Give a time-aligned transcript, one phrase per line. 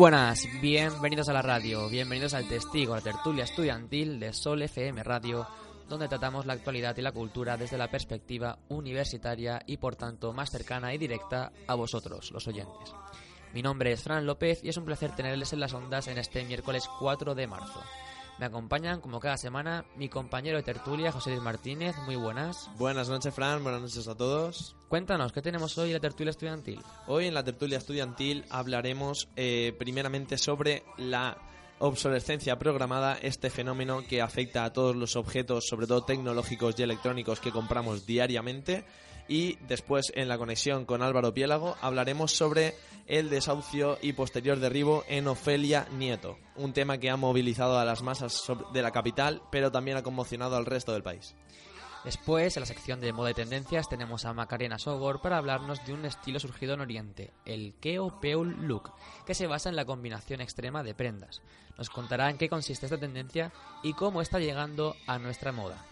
[0.00, 5.46] Buenas, bienvenidos a la radio, bienvenidos al Testigo, la tertulia estudiantil de Sol FM Radio,
[5.90, 10.48] donde tratamos la actualidad y la cultura desde la perspectiva universitaria y por tanto más
[10.48, 12.94] cercana y directa a vosotros, los oyentes.
[13.52, 16.44] Mi nombre es Fran López y es un placer tenerles en las ondas en este
[16.44, 17.82] miércoles 4 de marzo.
[18.40, 21.94] Me acompañan, como cada semana, mi compañero de tertulia, José Luis Martínez.
[22.06, 22.70] Muy buenas.
[22.78, 23.62] Buenas noches, Fran.
[23.62, 24.74] Buenas noches a todos.
[24.88, 26.80] Cuéntanos, ¿qué tenemos hoy en la tertulia estudiantil?
[27.06, 31.36] Hoy en la tertulia estudiantil hablaremos eh, primeramente sobre la
[31.80, 37.40] obsolescencia programada, este fenómeno que afecta a todos los objetos, sobre todo tecnológicos y electrónicos
[37.40, 38.86] que compramos diariamente.
[39.28, 42.74] Y después, en la conexión con Álvaro Piélago, hablaremos sobre
[43.10, 48.02] el desahucio y posterior derribo en Ofelia Nieto, un tema que ha movilizado a las
[48.02, 48.40] masas
[48.72, 51.34] de la capital, pero también ha conmocionado al resto del país.
[52.04, 55.92] Después, en la sección de moda y tendencias, tenemos a Macarena Sogor para hablarnos de
[55.92, 58.92] un estilo surgido en Oriente, el Keo Peul Look,
[59.26, 61.42] que se basa en la combinación extrema de prendas.
[61.76, 65.84] Nos contará en qué consiste esta tendencia y cómo está llegando a nuestra moda.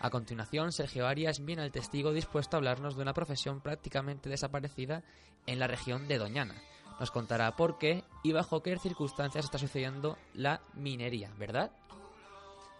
[0.00, 5.02] A continuación, Sergio Arias viene al testigo dispuesto a hablarnos de una profesión prácticamente desaparecida
[5.46, 6.54] en la región de Doñana.
[7.00, 11.72] Nos contará por qué y bajo qué circunstancias está sucediendo la minería, ¿verdad?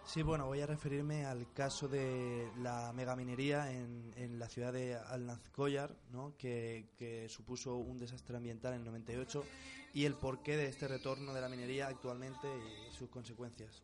[0.05, 4.97] Sí, bueno, voy a referirme al caso de la megaminería en, en la ciudad de
[4.97, 6.35] Alnazcoyar, ¿no?
[6.39, 9.45] que, que supuso un desastre ambiental en el 98,
[9.93, 13.83] y el porqué de este retorno de la minería actualmente y sus consecuencias.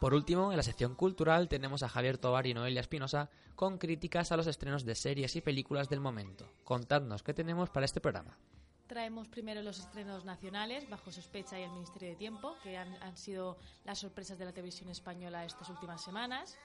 [0.00, 4.30] Por último, en la sección cultural tenemos a Javier Tobar y Noelia Espinosa con críticas
[4.30, 6.48] a los estrenos de series y películas del momento.
[6.62, 8.38] Contadnos qué tenemos para este programa.
[8.86, 13.16] Traemos primero los estrenos nacionales, Bajo sospecha y El Ministerio de Tiempo, que han, han
[13.16, 16.56] sido las sorpresas de la televisión española estas últimas semanas.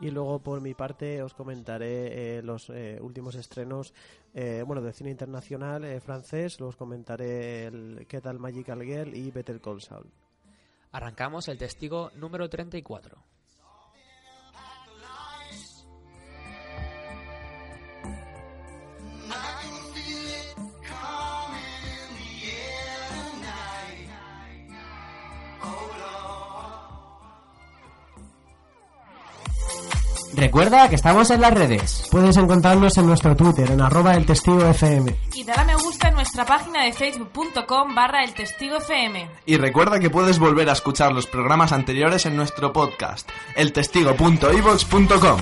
[0.00, 3.94] Y luego, por mi parte, os comentaré eh, los eh, últimos estrenos
[4.34, 6.58] eh, bueno, del cine internacional eh, francés.
[6.58, 9.14] Luego os comentaré el ¿Qué tal Magical Girl?
[9.14, 10.10] y Better Call Saul.
[10.92, 13.22] Arrancamos el testigo número 34.
[30.40, 32.08] Recuerda que estamos en las redes.
[32.10, 35.14] Puedes encontrarnos en nuestro Twitter, en arroba el testigo FM.
[35.34, 39.28] Y dale a me gusta en nuestra página de facebook.com barra el testigo FM.
[39.44, 45.40] Y recuerda que puedes volver a escuchar los programas anteriores en nuestro podcast, eltestigo.ivox.com.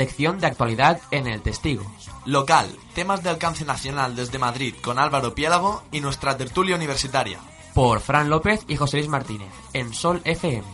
[0.00, 1.84] Sección de actualidad en el testigo.
[2.24, 7.38] Local, temas de alcance nacional desde Madrid con Álvaro Piélago y nuestra tertulia universitaria.
[7.74, 10.66] Por Fran López y José Luis Martínez, en Sol FM.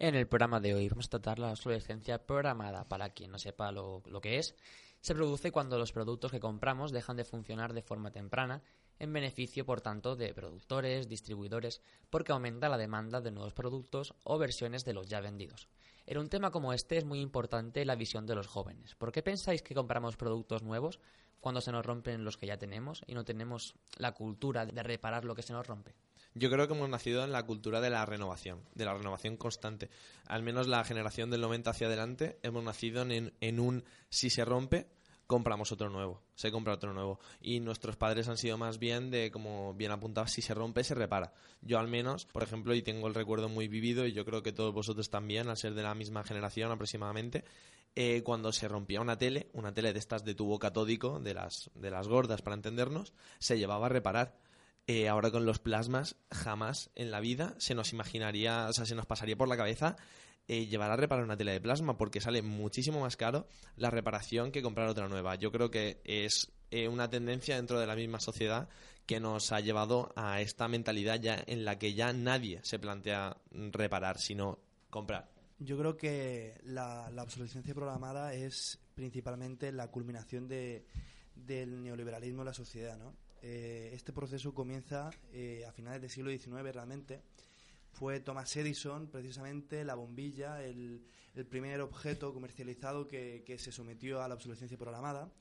[0.00, 2.88] En el programa de hoy vamos a tratar la obsolescencia programada.
[2.88, 4.56] Para quien no sepa lo, lo que es,
[5.00, 8.62] se produce cuando los productos que compramos dejan de funcionar de forma temprana,
[8.98, 11.80] en beneficio, por tanto, de productores, distribuidores,
[12.10, 15.68] porque aumenta la demanda de nuevos productos o versiones de los ya vendidos.
[16.06, 18.94] En un tema como este es muy importante la visión de los jóvenes.
[18.96, 21.00] ¿Por qué pensáis que compramos productos nuevos
[21.40, 25.24] cuando se nos rompen los que ya tenemos y no tenemos la cultura de reparar
[25.24, 25.94] lo que se nos rompe?
[26.34, 29.90] Yo creo que hemos nacido en la cultura de la renovación, de la renovación constante.
[30.26, 34.44] Al menos la generación del 90 hacia adelante hemos nacido en, en un si se
[34.44, 34.86] rompe,
[35.30, 37.20] compramos otro nuevo, se compra otro nuevo.
[37.40, 40.96] Y nuestros padres han sido más bien de, como bien apuntado, si se rompe, se
[40.96, 41.32] repara.
[41.62, 44.52] Yo al menos, por ejemplo, y tengo el recuerdo muy vivido, y yo creo que
[44.52, 47.44] todos vosotros también, al ser de la misma generación aproximadamente,
[47.94, 51.70] eh, cuando se rompía una tele, una tele de estas de tubo catódico, de las,
[51.76, 54.36] de las gordas para entendernos, se llevaba a reparar.
[54.86, 58.94] Eh, ahora con los plasmas, jamás en la vida se nos imaginaría, o sea, se
[58.94, 59.96] nos pasaría por la cabeza
[60.48, 63.46] eh, llevar a reparar una tela de plasma porque sale muchísimo más caro
[63.76, 65.36] la reparación que comprar otra nueva.
[65.36, 68.68] Yo creo que es eh, una tendencia dentro de la misma sociedad
[69.06, 73.36] que nos ha llevado a esta mentalidad ya en la que ya nadie se plantea
[73.52, 75.30] reparar, sino comprar.
[75.60, 80.86] Yo creo que la, obsolescencia programada es principalmente la culminación de,
[81.34, 82.96] del neoliberalismo en la sociedad.
[82.96, 83.14] ¿no?
[83.42, 87.22] Eh, este proceso comienza a finales del siglo XIX realmente.
[87.92, 91.04] Fue Thomas Edison, precisamente la bombilla, el,
[91.48, 95.32] primer objeto comercializado que, se sometió a la obsolescencia programada,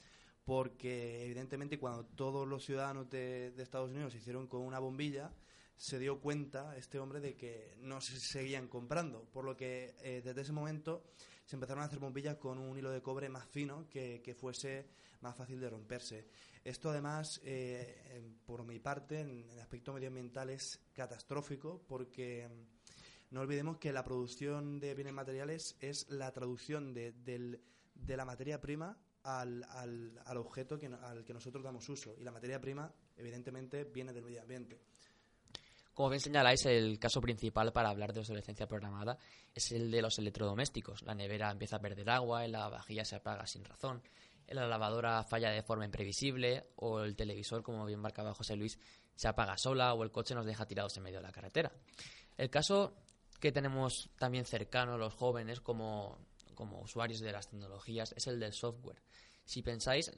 [0.46, 5.32] porque evidentemente cuando todos los ciudadanos de, Estados Unidos se hicieron con una bombilla,
[5.80, 10.22] se dio cuenta este hombre de que no se seguían comprando, por lo que eh,
[10.22, 11.06] desde ese momento
[11.46, 14.90] se empezaron a hacer bombillas con un hilo de cobre más fino que, que fuese
[15.22, 16.28] más fácil de romperse.
[16.66, 23.40] Esto además, eh, por mi parte, en el aspecto medioambiental es catastrófico porque mm, no
[23.40, 28.98] olvidemos que la producción de bienes materiales es la traducción de, de la materia prima
[29.24, 32.16] al, al, al objeto que, al que nosotros damos uso.
[32.18, 34.82] Y la materia prima, evidentemente, viene del medio ambiente.
[36.00, 39.18] Como bien señaláis, el caso principal para hablar de obsolescencia programada
[39.54, 41.02] es el de los electrodomésticos.
[41.02, 44.02] La nevera empieza a perder agua, la vajilla se apaga sin razón,
[44.48, 48.80] la lavadora falla de forma imprevisible o el televisor, como bien marcaba José Luis,
[49.14, 51.70] se apaga sola o el coche nos deja tirados en medio de la carretera.
[52.38, 52.96] El caso
[53.42, 56.18] que tenemos también cercano los jóvenes como,
[56.56, 59.02] como usuarios de las tecnologías es el del software.
[59.44, 60.10] Si pensáis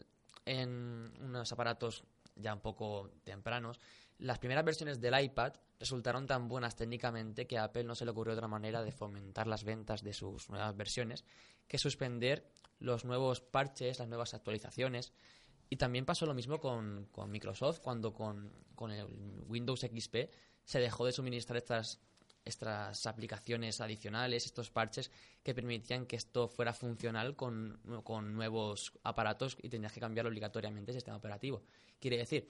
[0.46, 2.04] en unos aparatos
[2.36, 3.80] ya un poco tempranos,
[4.22, 8.12] las primeras versiones del iPad resultaron tan buenas técnicamente que a Apple no se le
[8.12, 11.26] ocurrió otra manera de fomentar las ventas de sus nuevas versiones
[11.68, 12.48] que suspender
[12.78, 15.12] los nuevos parches, las nuevas actualizaciones.
[15.70, 19.08] Y también pasó lo mismo con, Microsoft, cuando con, con, el
[19.48, 20.30] Windows XP
[20.66, 22.00] se dejó de suministrar estas,
[22.46, 29.58] estas aplicaciones adicionales, estos parches que permitían que esto fuera funcional con, con nuevos aparatos
[29.64, 31.64] y tenías que cambiar obligatoriamente el sistema operativo.
[32.00, 32.48] Quiere decir,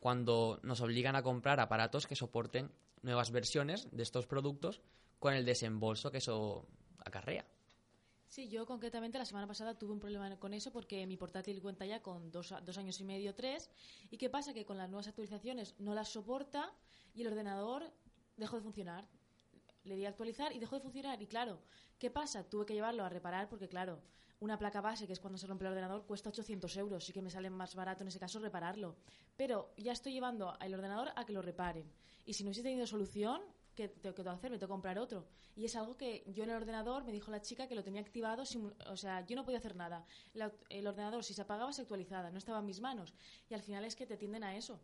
[0.00, 4.80] cuando nos obligan a comprar aparatos que soporten nuevas versiones de estos productos
[5.18, 6.66] con el desembolso que eso
[7.04, 7.46] acarrea.
[8.26, 11.84] Sí, yo concretamente la semana pasada tuve un problema con eso porque mi portátil cuenta
[11.84, 13.70] ya con dos, dos, años y medio, tres.
[14.10, 14.54] ¿Y qué pasa?
[14.54, 16.72] Que con las nuevas actualizaciones no las soporta
[17.12, 17.92] y el ordenador
[18.36, 19.08] dejó de funcionar.
[19.82, 21.20] Le di a actualizar y dejó de funcionar.
[21.20, 21.58] Y claro,
[21.98, 22.48] ¿qué pasa?
[22.48, 24.00] Tuve que llevarlo a reparar porque, claro,
[24.40, 27.04] una placa base, que es cuando se rompe el ordenador, cuesta 800 euros.
[27.04, 28.96] Sí que me sale más barato en ese caso repararlo.
[29.36, 31.90] Pero ya estoy llevando al ordenador a que lo reparen.
[32.24, 33.42] Y si no hubiese tenido solución,
[33.74, 34.50] ¿qué tengo que hacer?
[34.50, 35.26] Me tengo que comprar otro.
[35.56, 38.00] Y es algo que yo en el ordenador me dijo la chica que lo tenía
[38.00, 38.44] activado,
[38.86, 40.06] o sea, yo no podía hacer nada.
[40.70, 43.12] el ordenador, si se apagaba, se actualizaba, no estaba en mis manos.
[43.48, 44.80] Y al final es que te tienden a eso.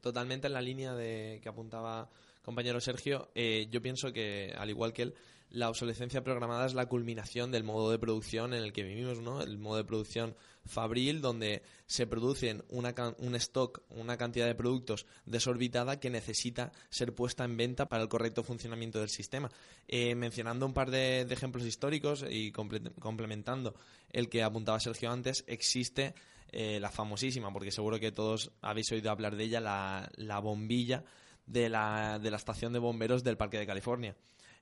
[0.00, 2.10] Totalmente en la línea de que apuntaba
[2.42, 5.14] compañero Sergio, eh, yo pienso que, al igual que él,
[5.50, 9.40] la obsolescencia programada es la culminación del modo de producción en el que vivimos, ¿no?
[9.40, 10.36] El modo de producción
[10.66, 17.14] fabril, donde se producen una, un stock, una cantidad de productos desorbitada que necesita ser
[17.14, 19.50] puesta en venta para el correcto funcionamiento del sistema.
[19.86, 23.74] Eh, mencionando un par de, ejemplos históricos y complementando
[24.12, 26.14] el que apuntaba Sergio antes, existe
[26.52, 31.04] eh, la famosísima, porque seguro que todos habéis oído hablar de ella, la, la bombilla
[31.46, 34.14] de la, de la estación de bomberos del Parque de California.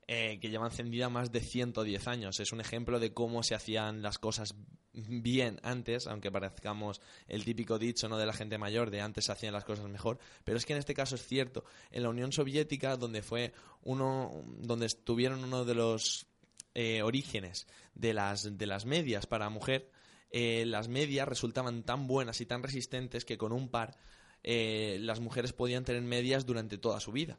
[0.08, 2.38] Eh, que lleva encendida más de 110 años.
[2.38, 4.54] Es un ejemplo de cómo se hacían las cosas
[4.92, 8.16] bien antes, aunque parezcamos el típico dicho ¿no?
[8.16, 10.78] de la gente mayor de antes se hacían las cosas mejor, pero es que en
[10.78, 11.64] este caso es cierto.
[11.90, 16.28] En la Unión Soviética, donde fue uno, donde estuvieron uno de los
[16.74, 19.90] eh, orígenes de las, de las medias para mujer,
[20.30, 23.96] eh, las medias resultaban tan buenas y tan resistentes que con un par
[24.44, 27.36] las mujeres podían tener medias durante toda su vida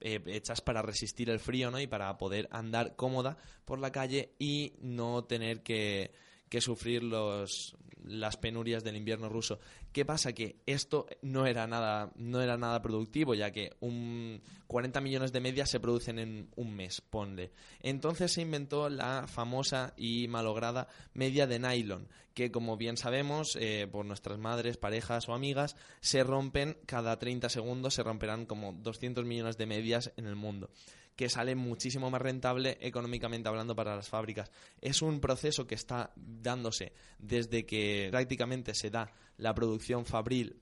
[0.00, 1.80] eh, hechas para resistir el frío, ¿no?
[1.80, 6.12] Y para poder andar cómoda por la calle y no tener que,
[6.48, 9.58] que sufrir los, las penurias del invierno ruso.
[9.92, 10.32] ¿Qué pasa?
[10.32, 15.40] Que esto no era nada, no era nada productivo, ya que un 40 millones de
[15.40, 17.52] medias se producen en un mes, ponle.
[17.80, 23.88] Entonces se inventó la famosa y malograda media de nylon, que como bien sabemos, eh,
[23.90, 29.24] por nuestras madres, parejas o amigas, se rompen cada 30 segundos, se romperán como 200
[29.24, 30.70] millones de medias en el mundo
[31.18, 34.52] que sale muchísimo más rentable económicamente hablando para las fábricas.
[34.80, 40.60] Es un proceso que está dándose desde que prácticamente se da la producción fabril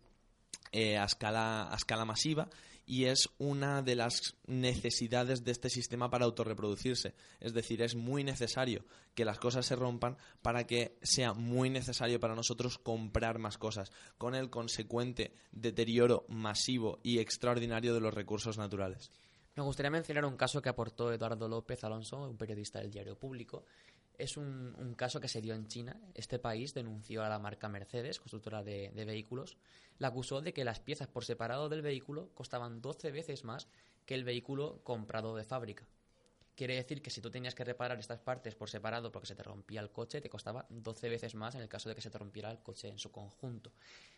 [0.73, 2.49] eh, a, escala, a escala masiva
[2.87, 7.15] y es una de las necesidades de este sistema para autorreproducirse.
[7.39, 8.83] Es decir, es muy necesario
[9.15, 13.93] que las cosas se rompan para que sea muy necesario para nosotros comprar más cosas,
[14.17, 19.11] con el consecuente deterioro masivo y extraordinario de los recursos naturales.
[19.57, 23.65] Me gustaría mencionar un caso que aportó Eduardo López Alonso, un periodista del diario Público.
[24.19, 25.99] Es un, caso que se dio en China.
[26.15, 29.57] Este país denunció a la marca Mercedes, constructora de, vehículos,
[29.99, 33.67] la acusó de que las piezas por separado del vehículo costaban 12 veces más
[34.05, 35.89] que el vehículo comprado de fábrica.
[36.55, 39.43] Quiere decir que si tú tenías que reparar estas partes por separado porque se te
[39.43, 42.19] rompía el coche, te costaba 12 veces más en el caso de que se te
[42.19, 43.73] rompiera el coche en su conjunto.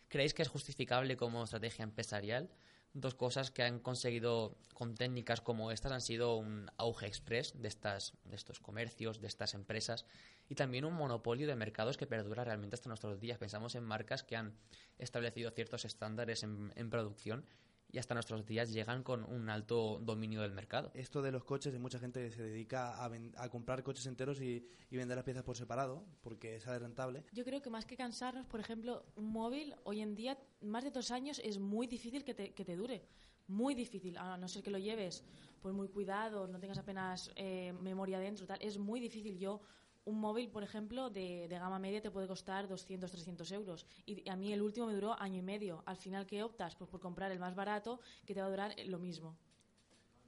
[0.09, 2.49] ¿Creéis que es justificable como estrategia empresarial?
[2.93, 7.67] Dos cosas que han conseguido con técnicas como estas han sido un auge express de,
[7.67, 10.05] estas, de estos comercios, de estas empresas
[10.47, 13.37] y también un monopolio de mercados que perdura realmente hasta nuestros días.
[13.37, 14.55] Pensamos en marcas que han
[14.97, 17.45] establecido ciertos estándares en, en producción
[17.91, 20.91] y hasta nuestros días llegan con un alto dominio del mercado.
[20.93, 24.41] Esto de los coches, hay mucha gente que se dedica a, a comprar coches enteros
[24.41, 27.23] y, y, vender las piezas por separado porque sale rentable.
[27.31, 30.91] Yo creo que más que cansarnos, por ejemplo, un móvil hoy en día, más de
[30.91, 33.05] dos años, es muy difícil que te, que te dure.
[33.47, 35.23] Muy difícil, a no ser que lo lleves
[35.59, 39.37] pues muy cuidado, no tengas apenas eh, memoria dentro, tal, es muy difícil.
[39.37, 39.61] Yo
[40.05, 43.85] un móvil, por ejemplo, de, gama media te puede costar 200, 300 euros.
[44.05, 45.83] Y a mí el último me duró año y medio.
[45.85, 46.75] Al final, ¿qué optas?
[46.75, 49.37] Pues por comprar el más barato, que te va a durar lo mismo.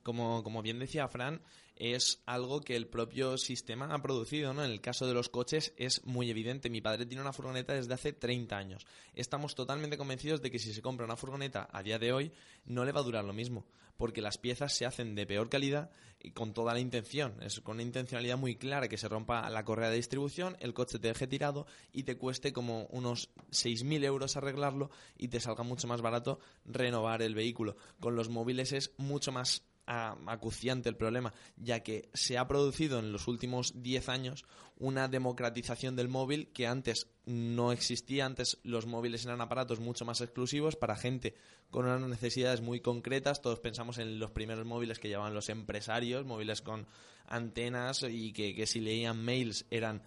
[0.04, 1.42] Como, como, bien decía Fran,
[1.75, 4.63] es algo que el propio sistema ha producido, ¿no?
[4.63, 6.72] En el caso de los coches es muy evidente.
[6.72, 8.88] Mi padre tiene una furgoneta desde hace 30 años.
[9.13, 12.32] Estamos totalmente convencidos de que si se compra una furgoneta a día de hoy,
[12.66, 15.92] no le va a durar lo mismo, porque las piezas se hacen de peor calidad
[16.24, 17.36] y con toda la intención.
[17.42, 21.00] Es con una intencionalidad muy clara que se rompa la correa de distribución, el coche
[21.00, 25.88] te deje tirado y te cueste como unos 6.000 euros arreglarlo y te salga mucho
[25.88, 27.75] más barato renovar el vehículo.
[28.00, 33.11] Con los móviles es mucho más acuciante el problema, ya que se ha producido en
[33.11, 34.45] los últimos 10 años
[34.77, 40.21] una democratización del móvil que antes no existía, antes los móviles eran aparatos mucho más
[40.21, 41.35] exclusivos para gente
[41.69, 46.25] con unas necesidades muy concretas, todos pensamos en los primeros móviles que llevaban los empresarios,
[46.25, 46.88] móviles con
[47.27, 50.01] antenas y que, que si leían mails eran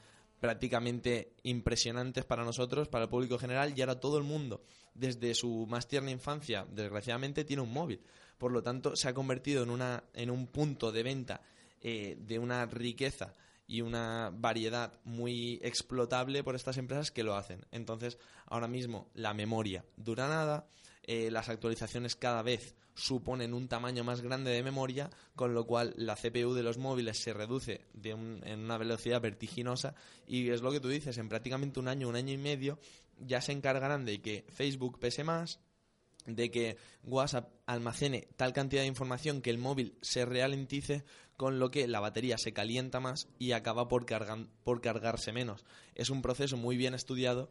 [0.45, 4.63] prácticamente impresionantes para nosotros, para el público general, y ahora todo el mundo,
[4.93, 8.03] desde su más tierna infancia, desgraciadamente, tiene un móvil.
[8.45, 11.41] Por lo tanto, se ha convertido en, una, en un punto de venta
[11.81, 13.33] eh, de una riqueza
[13.67, 17.65] y una variedad muy explotable por estas empresas que lo hacen.
[17.73, 20.67] Entonces, ahora mismo la memoria dura nada,
[21.05, 25.95] eh, las actualizaciones cada vez suponen un tamaño más grande de memoria, con lo cual
[25.97, 29.95] la CPU de los móviles se reduce de en una velocidad vertiginosa
[30.27, 32.79] y es lo que tú dices, en prácticamente un año, un año y medio
[33.19, 35.61] ya se encargarán de que Facebook pese más,
[36.27, 41.05] de que WhatsApp almacene tal cantidad de información que el móvil se ralentice,
[41.37, 44.07] con lo que la batería se calienta más y acaba por,
[44.65, 45.65] por cargarse menos.
[45.95, 47.51] Es un proceso muy bien estudiado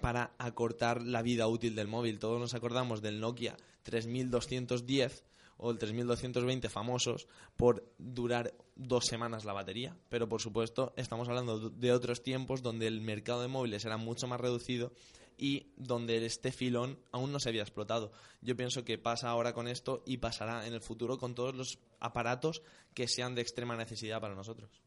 [0.00, 2.18] para acortar la vida útil del móvil.
[2.18, 5.24] Todos nos acordamos del Nokia 3210
[5.58, 9.96] o el 3220 famosos por durar dos semanas la batería.
[10.08, 14.26] Pero por supuesto estamos hablando de otros tiempos donde el mercado de móviles era mucho
[14.26, 14.92] más reducido
[15.36, 18.12] y donde este filón aún no se había explotado.
[18.40, 21.78] Yo pienso que pasa ahora con esto y pasará en el futuro con todos los
[22.00, 22.62] aparatos
[22.94, 24.82] que sean de extrema necesidad para nosotros.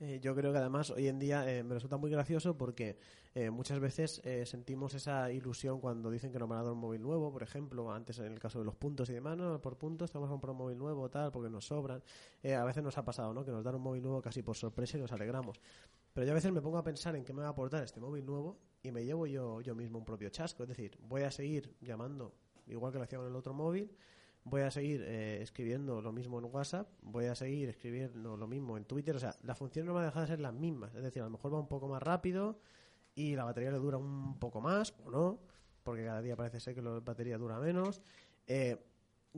[0.00, 2.96] Eh, yo creo que además hoy en día eh, me resulta muy gracioso porque
[3.34, 7.02] eh, muchas veces sentimos esa ilusión cuando dicen que nos van a dar un móvil
[7.02, 10.10] nuevo, por ejemplo, antes en el caso de los puntos y demás, no, por puntos
[10.10, 12.02] tenemos que comprar un móvil nuevo, tal, porque nos sobran.
[12.42, 13.44] a veces nos ha pasado, ¿no?
[13.44, 15.60] Que nos dan un móvil nuevo casi por sorpresa y nos alegramos.
[16.14, 18.00] Pero yo a veces me pongo a pensar en qué me va a aportar este
[18.00, 20.62] móvil nuevo y me llevo yo, yo mismo un propio chasco.
[20.62, 22.34] Es decir, voy a seguir llamando
[22.66, 23.90] igual que lo hacía con el otro móvil
[24.44, 28.76] voy a seguir eh, escribiendo lo mismo en WhatsApp, voy a seguir escribiendo lo mismo
[28.76, 31.02] en Twitter, o sea, las funciones no van a dejar de ser las mismas, es
[31.02, 32.58] decir, a lo mejor va un poco más rápido
[33.14, 35.40] y la batería le dura un poco más o no,
[35.82, 38.02] porque cada día parece ser que la batería dura menos.
[38.46, 38.76] Eh,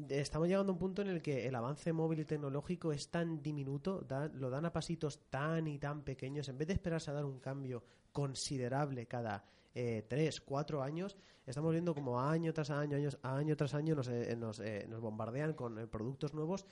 [0.08, 3.42] estamos llegando a un punto en el que el avance móvil y tecnológico es tan
[3.42, 7.14] diminuto, da- lo dan a pasitos tan y tan pequeños, en vez de esperarse a
[7.14, 7.82] dar un cambio
[8.12, 9.44] considerable cada
[9.74, 14.08] eh, tres, cuatro años, estamos viendo como año tras año, años, año tras año nos,
[14.08, 16.66] eh, nos, eh, nos bombardean con eh, productos nuevos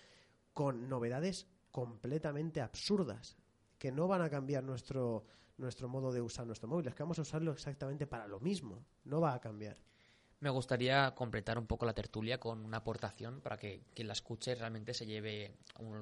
[0.52, 3.36] con novedades completamente absurdas
[3.78, 5.24] que no van a cambiar nuestro
[5.56, 8.82] nuestro modo de usar nuestro móvil, es que vamos a usarlo exactamente para lo mismo,
[9.04, 9.76] no va a cambiar.
[10.40, 14.54] Me gustaría completar un poco la tertulia con una aportación para que quien la escuche
[14.54, 15.54] realmente se lleve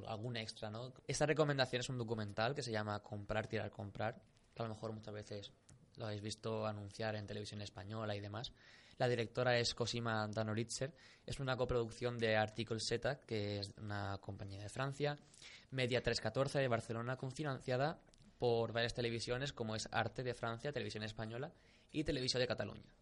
[0.06, 0.70] algún extra.
[1.08, 4.22] Esta recomendación es un documental que se llama Comprar, tirar, comprar,
[4.54, 5.52] que a lo mejor muchas veces
[5.96, 8.52] lo habéis visto anunciar en televisión española y demás.
[8.96, 10.94] La directora es Cosima Danoritzer.
[11.26, 15.18] Es una coproducción de Article Z, que es una compañía de Francia,
[15.72, 18.00] Media 314 de Barcelona, confinanciada
[18.38, 21.52] por varias televisiones como es Arte de Francia, Televisión Española
[21.90, 22.94] y Televisión de Cataluña.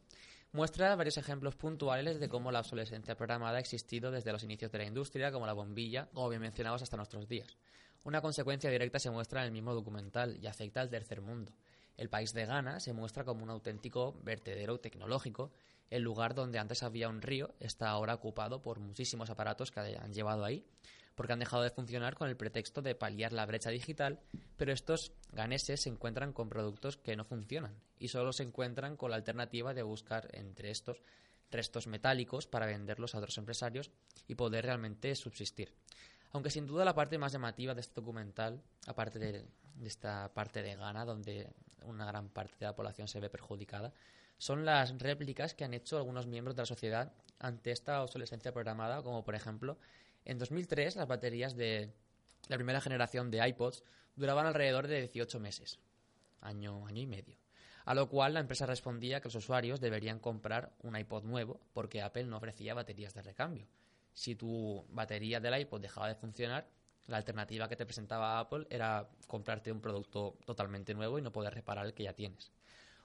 [0.52, 4.78] Muestra varios ejemplos puntuales de cómo la obsolescencia programada ha existido desde los inicios de
[4.78, 7.56] la industria, como la bombilla, como bien mencionados, hasta nuestros días.
[8.04, 11.52] Una consecuencia directa se muestra en el mismo documental y afecta al tercer mundo.
[11.96, 15.50] El país de Ghana se muestra como un auténtico vertedero tecnológico.
[15.90, 20.12] El lugar donde antes había un río está ahora ocupado por muchísimos aparatos que han
[20.12, 20.64] llevado ahí,
[21.16, 24.20] porque han dejado de funcionar con el pretexto de paliar la brecha digital,
[24.56, 29.10] pero estos ganeses se encuentran con productos que no funcionan y solo se encuentran con
[29.10, 31.02] la alternativa de buscar entre estos
[31.50, 33.90] restos metálicos para venderlos a otros empresarios
[34.28, 35.72] y poder realmente subsistir.
[36.32, 40.62] Aunque sin duda la parte más llamativa de este documental, aparte de, de esta parte
[40.62, 41.50] de Ghana, donde
[41.84, 43.92] una gran parte de la población se ve perjudicada,
[44.36, 49.02] son las réplicas que han hecho algunos miembros de la sociedad ante esta obsolescencia programada,
[49.02, 49.78] como por ejemplo,
[50.26, 51.92] en 2003 las baterías de
[52.48, 53.82] la primera generación de iPods
[54.16, 55.78] duraban alrededor de 18 meses,
[56.40, 57.38] año, año y medio.
[57.84, 62.02] A lo cual la empresa respondía que los usuarios deberían comprar un iPod nuevo porque
[62.02, 63.68] Apple no ofrecía baterías de recambio.
[64.12, 66.66] Si tu batería del iPod dejaba de funcionar,
[67.06, 71.54] la alternativa que te presentaba Apple era comprarte un producto totalmente nuevo y no poder
[71.54, 72.50] reparar el que ya tienes.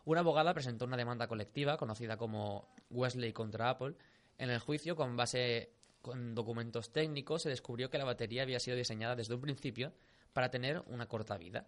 [0.06, 3.94] Una abogada presentó una demanda colectiva conocida como Wesley contra Apple.
[4.40, 5.70] En el juicio, con base
[6.02, 9.94] con documentos técnicos, se descubrió que la batería había sido diseñada desde un principio
[10.34, 11.68] para tener una corta vida.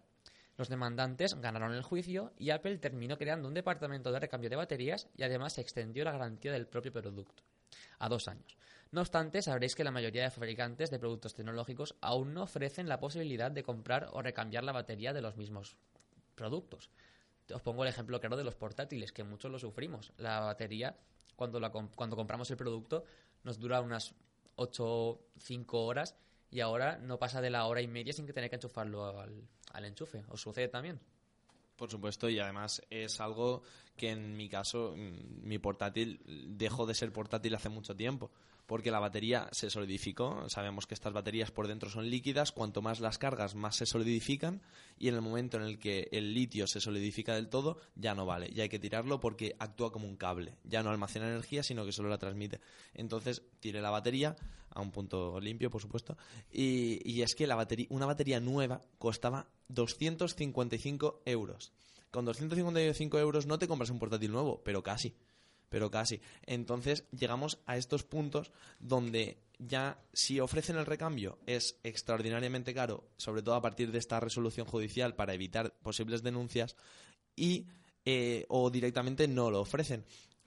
[0.56, 5.08] Los demandantes ganaron el juicio y Apple terminó creando un departamento de recambio de baterías
[5.16, 7.42] y además se extendió la garantía del propio producto
[7.98, 8.56] a dos años.
[8.92, 13.00] No obstante, sabréis que la mayoría de fabricantes de productos tecnológicos aún no ofrecen la
[13.00, 15.76] posibilidad de comprar o recambiar la batería de los mismos
[16.36, 16.90] productos.
[17.52, 20.12] Os pongo el ejemplo claro de los portátiles, que muchos lo sufrimos.
[20.18, 20.96] La batería,
[21.34, 21.60] cuando,
[21.96, 23.04] cuando compramos el producto,
[23.44, 24.14] nos dura unas
[24.56, 26.16] 8 5 horas
[26.50, 29.84] y ahora no pasa de la hora y media sin que tener que enchufarlo al,
[29.84, 30.24] enchufe.
[30.28, 31.00] ¿Os sucede también?
[31.76, 33.62] Por supuesto, y además es algo
[33.96, 38.30] que en mi caso, mm, mi portátil dejó de ser portátil hace mucho tiempo,
[38.66, 40.48] porque la batería se solidificó.
[40.48, 44.62] Sabemos que estas baterías por dentro son líquidas, cuanto más las cargas, más se solidifican,
[44.98, 48.26] y en el momento en el que el litio se solidifica del todo, ya no
[48.26, 51.84] vale, ya hay que tirarlo porque actúa como un cable, ya no almacena energía, sino
[51.84, 52.60] que solo la transmite.
[52.94, 54.36] Entonces, tiré la batería
[54.70, 56.16] a un punto limpio, por supuesto,
[56.50, 61.72] y, y es que la batería, una batería nueva costaba 255 euros.
[62.10, 65.16] Con 255 euros no te compras un portátil nuevo, pero casi.
[65.74, 66.20] Pero casi.
[66.46, 73.42] Entonces llegamos a estos puntos donde ya si ofrecen el recambio es extraordinariamente caro, sobre
[73.42, 76.76] todo a partir de esta resolución judicial para evitar posibles denuncias,
[77.34, 77.66] y
[78.04, 80.04] eh, o directamente no lo ofrecen.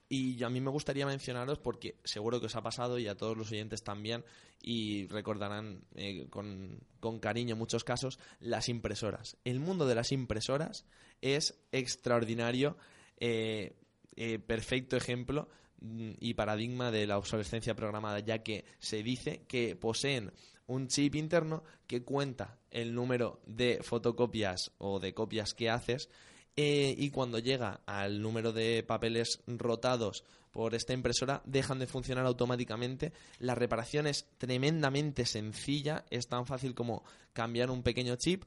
[0.08, 3.36] Y a mí me gustaría mencionaros porque seguro que os ha pasado y a todos
[3.36, 4.24] los oyentes también
[4.62, 9.36] y recordarán eh, con, con cariño muchos casos las impresoras.
[9.44, 10.86] El mundo de las impresoras
[11.20, 12.78] es extraordinario,
[13.18, 13.76] eh,
[14.20, 15.48] eh, perfecto ejemplo
[15.80, 20.32] mm, y paradigma de la obsolescencia programada, ya que se dice que poseen
[20.66, 26.08] un chip interno que cuenta el número de fotocopias o de copias que haces
[26.56, 32.26] eh, y cuando llega al número de papeles rotados por esta impresora dejan de funcionar
[32.26, 33.12] automáticamente.
[33.38, 38.42] La reparación es tremendamente sencilla, es tan fácil como cambiar un pequeño chip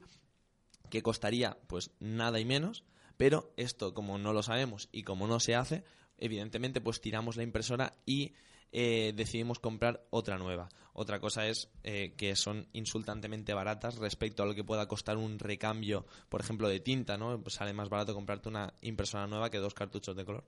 [0.90, 2.84] que costaría pues nada y menos,
[3.22, 5.84] pero esto como no lo sabemos y como no se hace,
[6.18, 8.32] evidentemente pues tiramos la impresora y
[8.72, 10.68] eh, decidimos comprar otra nueva.
[10.92, 15.38] Otra cosa es eh, que son insultantemente baratas respecto a lo que pueda costar un
[15.38, 17.40] recambio, por ejemplo, de tinta, ¿no?
[17.40, 20.42] Pues sale más barato comprarte una impresora nueva que dos cartuchos de color.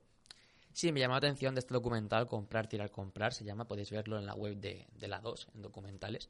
[0.72, 4.18] Sí, me llamó la atención de este documental, Comprar, Tirar, Comprar, se llama, podéis verlo
[4.18, 6.28] en la web de, de la 2, en documentales,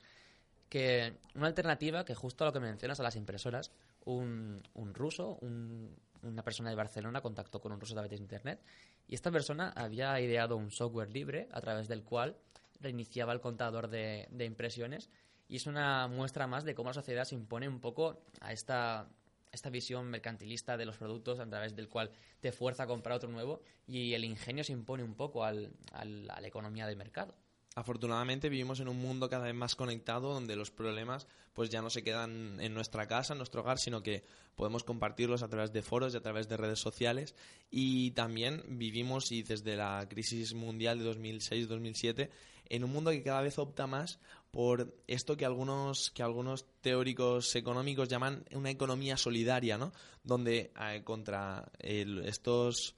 [0.68, 3.70] que una alternativa que justo a lo que mencionas a las impresoras,
[4.04, 5.96] un, un ruso, un-
[6.26, 8.60] una persona de Barcelona contactó con un ruso a través de internet
[9.06, 12.36] y esta persona había ideado un software libre a través del cual
[12.80, 15.10] reiniciaba el contador de, de impresiones
[15.48, 19.08] y es una muestra más de cómo la sociedad se impone un poco a esta
[19.54, 22.10] esta visión mercantilista de los productos a través del cual
[22.40, 26.04] te fuerza a comprar otro nuevo y el ingenio se impone un poco al, a
[26.04, 27.34] la economía del mercado.
[27.76, 31.90] Afortunadamente vivimos en un mundo cada vez más conectado donde los problemas pues ya no
[31.90, 35.82] se quedan en nuestra casa, en nuestro hogar, sino que podemos compartirlos a través de
[35.82, 37.34] foros y a través de redes sociales
[37.70, 42.30] y también vivimos y desde la crisis mundial de 2006-2007
[42.70, 44.20] en un mundo que cada vez opta más
[44.52, 49.92] por esto que algunos que algunos teóricos económicos llaman una economía solidaria, ¿no?
[50.22, 52.94] Donde eh, contra el- estos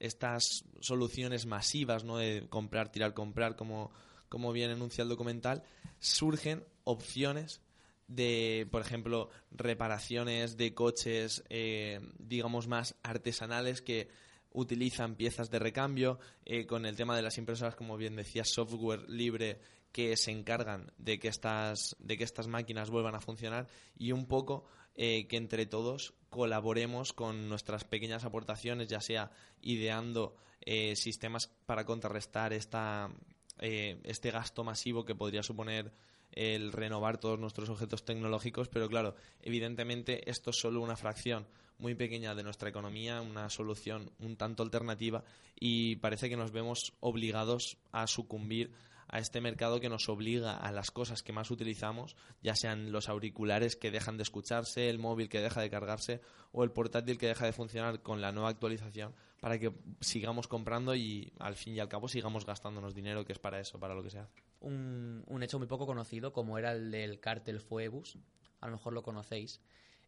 [0.00, 2.16] estas soluciones masivas, ¿no?
[2.16, 3.92] De comprar, tirar, comprar, como,
[4.34, 5.62] como bien enuncia el documental,
[6.00, 7.60] surgen opciones
[8.08, 14.08] de, por ejemplo, reparaciones de coches, eh, digamos, más artesanales que
[14.50, 19.08] utilizan piezas de recambio, eh, con el tema de las impresoras, como bien decía, software
[19.08, 19.60] libre
[19.92, 24.26] que se encargan de que estas, de que estas máquinas vuelvan a funcionar y un
[24.26, 24.64] poco
[24.96, 30.34] eh, que entre todos colaboremos con nuestras pequeñas aportaciones, ya sea ideando
[30.66, 33.10] eh, sistemas para contrarrestar esta,
[33.58, 35.92] eh, este gasto masivo que podría suponer
[36.32, 41.46] el renovar todos nuestros objetos tecnológicos, pero claro, evidentemente esto es solo una fracción
[41.78, 45.24] muy pequeña de nuestra economía, una solución un tanto alternativa
[45.58, 48.72] y parece que nos vemos obligados a sucumbir
[49.08, 53.08] a este mercado que nos obliga a las cosas que más utilizamos, ya sean los
[53.08, 56.20] auriculares que dejan de escucharse, el móvil que deja de cargarse
[56.52, 60.94] o el portátil que deja de funcionar con la nueva actualización para que sigamos comprando
[60.94, 64.02] y al fin y al cabo sigamos gastándonos dinero que es para eso, para lo
[64.02, 64.42] que se hace.
[64.60, 68.16] un, un hecho muy poco conocido como era el del cártel Fuebus.
[68.62, 69.60] A lo mejor lo conocéis.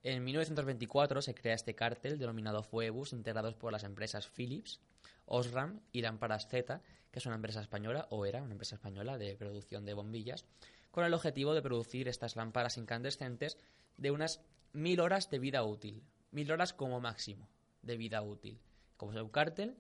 [0.03, 4.81] En 1924 se crea este cártel denominado Fuebus, integrados por las empresas Philips,
[5.27, 9.37] Osram y Lámparas Z, que es una empresa española, o era una empresa española de
[9.37, 10.47] producción de bombillas,
[10.91, 13.59] con el objetivo de producir estas lámparas incandescentes
[13.99, 14.41] de unas
[14.73, 16.03] mil horas de vida útil.
[16.31, 17.51] Mil horas como máximo
[17.83, 18.59] de vida útil.
[18.97, 19.77] Como es un cártel,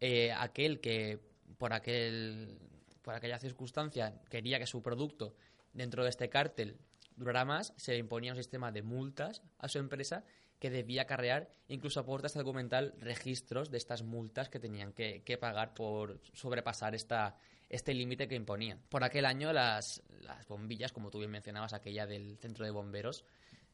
[0.00, 1.20] eh, aquel que
[1.58, 2.58] por aquel
[3.02, 5.36] por aquella circunstancia quería que su producto
[5.72, 6.78] dentro de este cártel
[7.16, 10.24] durara más, se le imponía un sistema de multas a su empresa
[10.58, 15.36] que debía acarrear, incluso aporta este documental registros de estas multas que tenían que, que
[15.36, 17.36] pagar por sobrepasar esta,
[17.68, 18.80] este límite que imponían.
[18.88, 23.24] Por aquel año las, las bombillas, como tú bien mencionabas, aquella del centro de bomberos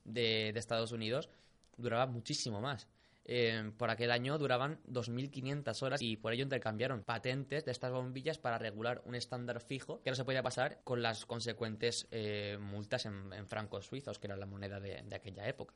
[0.04, 1.30] de, de Estados Unidos,
[1.76, 2.88] duraba muchísimo más.
[3.24, 8.38] Eh, por aquel año duraban 2.500 horas y por ello intercambiaron patentes de estas bombillas
[8.38, 13.06] para regular un estándar fijo que no se podía pasar con las consecuentes eh, multas
[13.06, 15.74] en, en francos suizos, que era la moneda de, aquella época.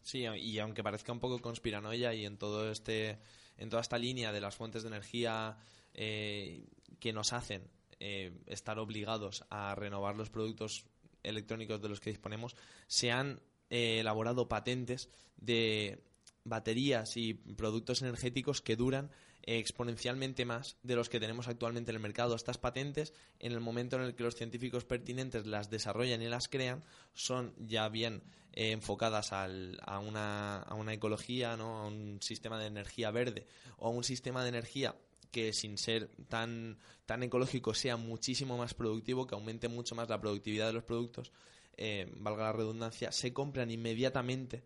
[0.00, 3.18] Sí, y aunque parezca un poco conspiranoia y en todo este,
[3.58, 5.58] en toda esta línea de las fuentes de energía
[5.94, 6.66] eh,
[6.98, 10.86] que nos hacen eh, estar obligados a renovar los productos
[11.22, 12.56] electrónicos de los que disponemos,
[12.88, 16.02] se han elaborado patentes de
[16.44, 19.10] baterías y productos energéticos que duran
[19.44, 22.34] exponencialmente más de los que tenemos actualmente en el mercado.
[22.34, 26.48] Estas patentes, en el momento en el que los científicos pertinentes las desarrollan y las
[26.48, 31.78] crean, son ya bien eh, enfocadas al- a, una, a una ecología, ¿no?
[31.78, 33.46] a un sistema de energía verde
[33.78, 34.94] o a un sistema de energía
[35.30, 40.20] que sin ser tan, tan ecológico sea muchísimo más productivo, que aumente mucho más la
[40.20, 41.32] productividad de los productos,
[41.78, 44.62] eh, valga la redundancia, se compran inmediatamente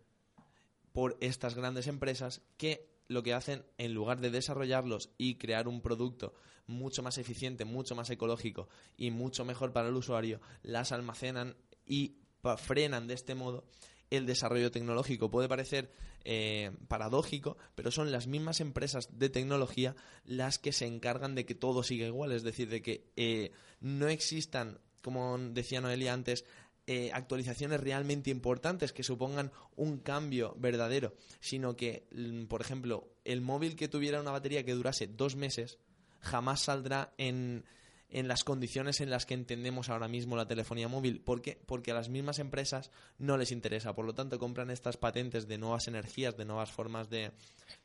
[0.96, 5.82] por estas grandes empresas que lo que hacen, en lugar de desarrollarlos y crear un
[5.82, 6.32] producto
[6.66, 11.54] mucho más eficiente, mucho más ecológico y mucho mejor para el usuario, las almacenan
[11.84, 12.16] y
[12.56, 13.66] frenan de este modo
[14.08, 15.30] el desarrollo tecnológico.
[15.30, 15.92] Puede parecer
[16.24, 21.54] eh, paradójico, pero son las mismas empresas de tecnología las que se encargan de que
[21.54, 26.46] todo siga igual, es decir, de que eh, no existan, como decía Noelia antes,
[26.86, 33.40] eh, actualizaciones realmente importantes que supongan un cambio verdadero, sino que, mm, por ejemplo, el
[33.40, 35.78] móvil que tuviera una batería que durase dos meses
[36.20, 37.64] jamás saldrá en,
[38.08, 41.20] en las condiciones en las que entendemos ahora mismo la telefonía móvil.
[41.20, 41.60] ¿Por qué?
[41.66, 43.94] Porque a las mismas empresas no les interesa.
[43.94, 47.32] Por lo tanto, compran estas patentes de nuevas energías, de nuevas formas de,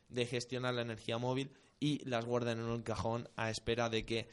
[0.10, 4.30] de gestionar la energía móvil y las guardan en un cajón a espera de que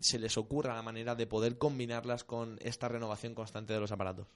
[0.00, 4.26] se les ocurra la manera de poder combinarlas con esta renovación constante de los aparatos.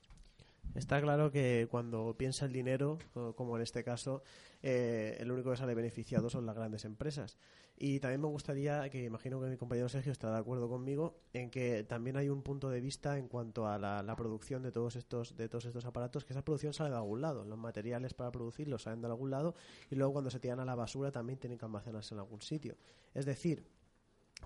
[0.75, 2.99] Está claro que cuando piensa el dinero,
[3.37, 4.23] como en este caso,
[4.63, 7.37] eh, el único que sale beneficiado son las grandes empresas.
[7.77, 11.51] Y también me gustaría, que imagino que mi compañero Sergio estará de acuerdo conmigo, en
[11.51, 14.97] que también hay un punto de vista en cuanto a la, la producción de todos
[14.97, 17.45] estos de todos estos aparatos, que esa producción sale de algún lado.
[17.45, 19.55] Los materiales para producirlos salen de algún lado
[19.91, 22.77] y luego cuando se tiran a la basura también tienen que almacenarse en algún sitio.
[23.15, 23.67] Es decir,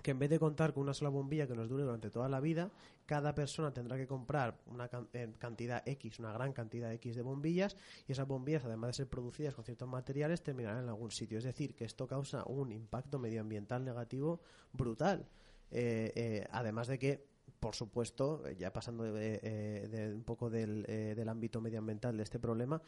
[0.01, 2.39] que en vez de contar con una sola bombilla que nos dure durante toda la
[2.39, 2.71] vida,
[3.05, 7.75] cada persona tendrá que comprar una eh, cantidad X, una gran cantidad X de bombillas,
[8.07, 11.37] y esas bombillas, además de ser producidas con ciertos materiales, terminarán en algún sitio.
[11.37, 14.41] Es decir, que esto causa un impacto medioambiental negativo
[14.73, 15.27] brutal.
[15.71, 22.21] Eh, eh, además de que por supuesto, ya pasando un poco del, ámbito medioambiental de
[22.21, 22.79] este problema,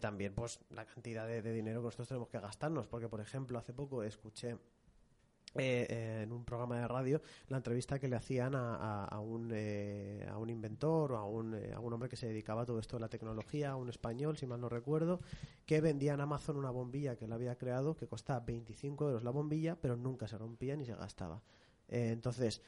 [0.00, 3.72] también pues la cantidad de, dinero que nosotros tenemos que gastarnos, porque por ejemplo hace
[3.72, 4.58] poco escuché
[5.54, 9.50] eh, eh, en un programa de radio la entrevista que le hacían a, a, un,
[9.52, 12.78] eh, a un inventor o a un, a un, hombre que se dedicaba a todo
[12.78, 15.20] esto de la tecnología, un español, si mal no recuerdo,
[15.66, 19.30] que vendía en Amazon una bombilla que él había creado que costaba 25 euros la
[19.30, 21.42] bombilla, pero nunca se rompía ni se gastaba.
[21.88, 22.62] entonces,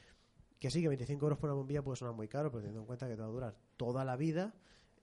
[0.59, 2.87] que sí, que 25 euros por una bombilla puede sonar muy caro, pero teniendo en
[2.87, 4.55] cuenta que te va a durar toda la vida,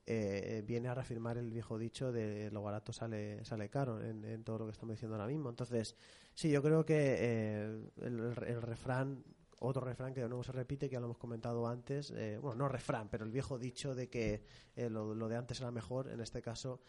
[0.08, 4.60] eh, viene a reafirmar el viejo dicho de lo barato sale, sale caro en, todo
[4.60, 5.50] lo que estamos diciendo ahora mismo.
[5.50, 5.96] Entonces,
[6.34, 9.24] sí, yo creo que eh, el, refrán,
[9.60, 12.58] otro refrán que de nuevo se repite, que ya lo hemos comentado antes, eh, bueno,
[12.58, 14.44] no refrán, pero el viejo dicho de que
[14.76, 16.82] lo, lo, de antes era mejor, en este caso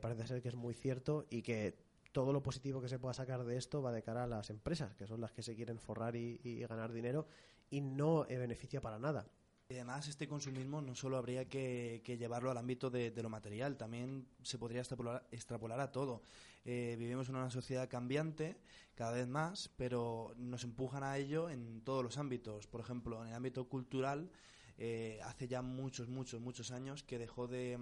[0.00, 1.76] parece ser que es muy cierto y que
[2.12, 4.94] todo lo positivo que se pueda sacar de esto va de cara a las empresas,
[4.94, 7.26] que son las que se quieren forrar y ganar dinero
[7.68, 9.26] y no beneficia para nada.
[9.72, 14.26] Y además, este consumismo no solo habría que, llevarlo al ámbito de, lo material, también
[14.42, 16.20] se podría extrapolar, a todo.
[16.66, 18.58] Eh, vivimos en una sociedad cambiante
[18.94, 22.66] cada vez más, pero nos empujan a ello en todos los ámbitos.
[22.66, 24.30] Por ejemplo, en el ámbito cultural,
[24.76, 27.78] eh, hace ya muchos, muchos, muchos años que dejó de,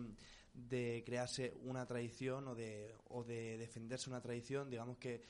[1.04, 2.94] crearse una tradición o de,
[3.58, 5.24] defenderse una tradición, digamos que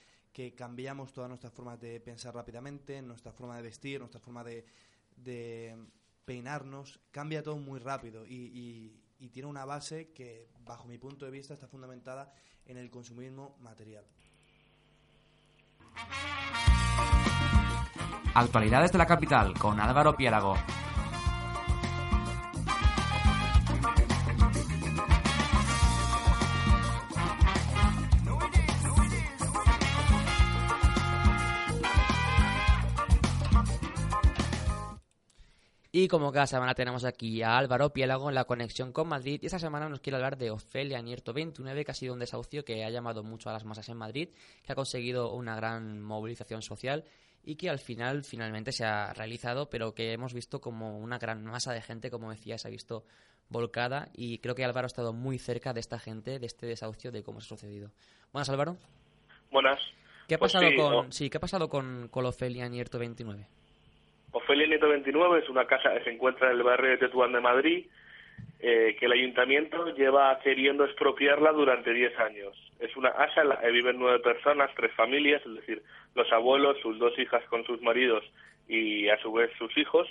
[0.55, 4.67] cambiamos todas nuestras formas de pensar rápidamente, nuestra forma de vestir, nuestra forma de
[6.31, 8.95] peinarnos, cambia todo muy rápido y,
[9.33, 12.33] tiene una base que, bajo mi punto de vista, está fundamentada
[12.67, 14.05] en el consumismo material.
[18.33, 20.55] Actualidades de la capital con Álvaro Piélago.
[35.93, 39.47] Y como cada semana tenemos aquí a Álvaro Piélago en la conexión con Madrid y
[39.47, 42.85] esta semana nos quiere hablar de Ofelia Nierto 29, que ha sido un desahucio que
[42.85, 44.29] ha llamado mucho a las masas en Madrid,
[44.63, 47.05] que ha conseguido una gran movilización social
[47.43, 51.45] y que al final finalmente se ha realizado, pero que hemos visto como una gran
[51.45, 53.05] masa de gente, como decía, se ha visto
[53.49, 57.11] volcada y creo que Álvaro ha estado muy cerca de esta gente, de este desahucio,
[57.11, 57.91] de cómo se ha sucedido.
[58.33, 58.77] Buenas, Álvaro.
[59.51, 59.81] Buenas.
[60.29, 63.49] ¿Qué ha pues pasado con, sí, ¿qué ha pasado con, con Ofelia Nierto 29?
[64.33, 67.41] Ofelia Nieto 29 es una casa que se encuentra en el barrio de Tetuán de
[67.41, 67.87] Madrid,
[68.61, 72.57] eh, que el ayuntamiento lleva queriendo expropiarla durante 10 años.
[72.79, 75.83] Es una casa en la que viven nueve personas, tres familias, es decir,
[76.15, 78.25] los abuelos, sus dos hijas con sus maridos
[78.69, 80.09] y a su vez sus hijos.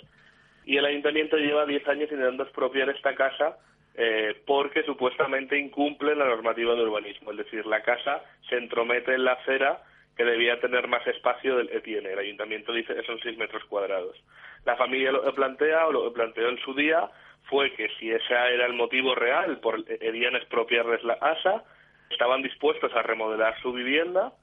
[0.66, 3.58] Y el ayuntamiento lleva 10 años intentando expropiar esta casa
[3.96, 7.32] eh, porque supuestamente incumple la normativa de urbanismo.
[7.32, 9.82] Es decir, la casa se entromete en la acera
[10.20, 12.12] que debía tener más espacio del que tiene.
[12.12, 14.22] El ayuntamiento dice que son seis metros cuadrados.
[14.66, 17.10] La familia lo plantea, o lo planteó en su día,
[17.44, 21.64] fue que si ese era el motivo real, por querían expropiarles la casa,
[22.10, 24.34] estaban dispuestos a remodelar su vivienda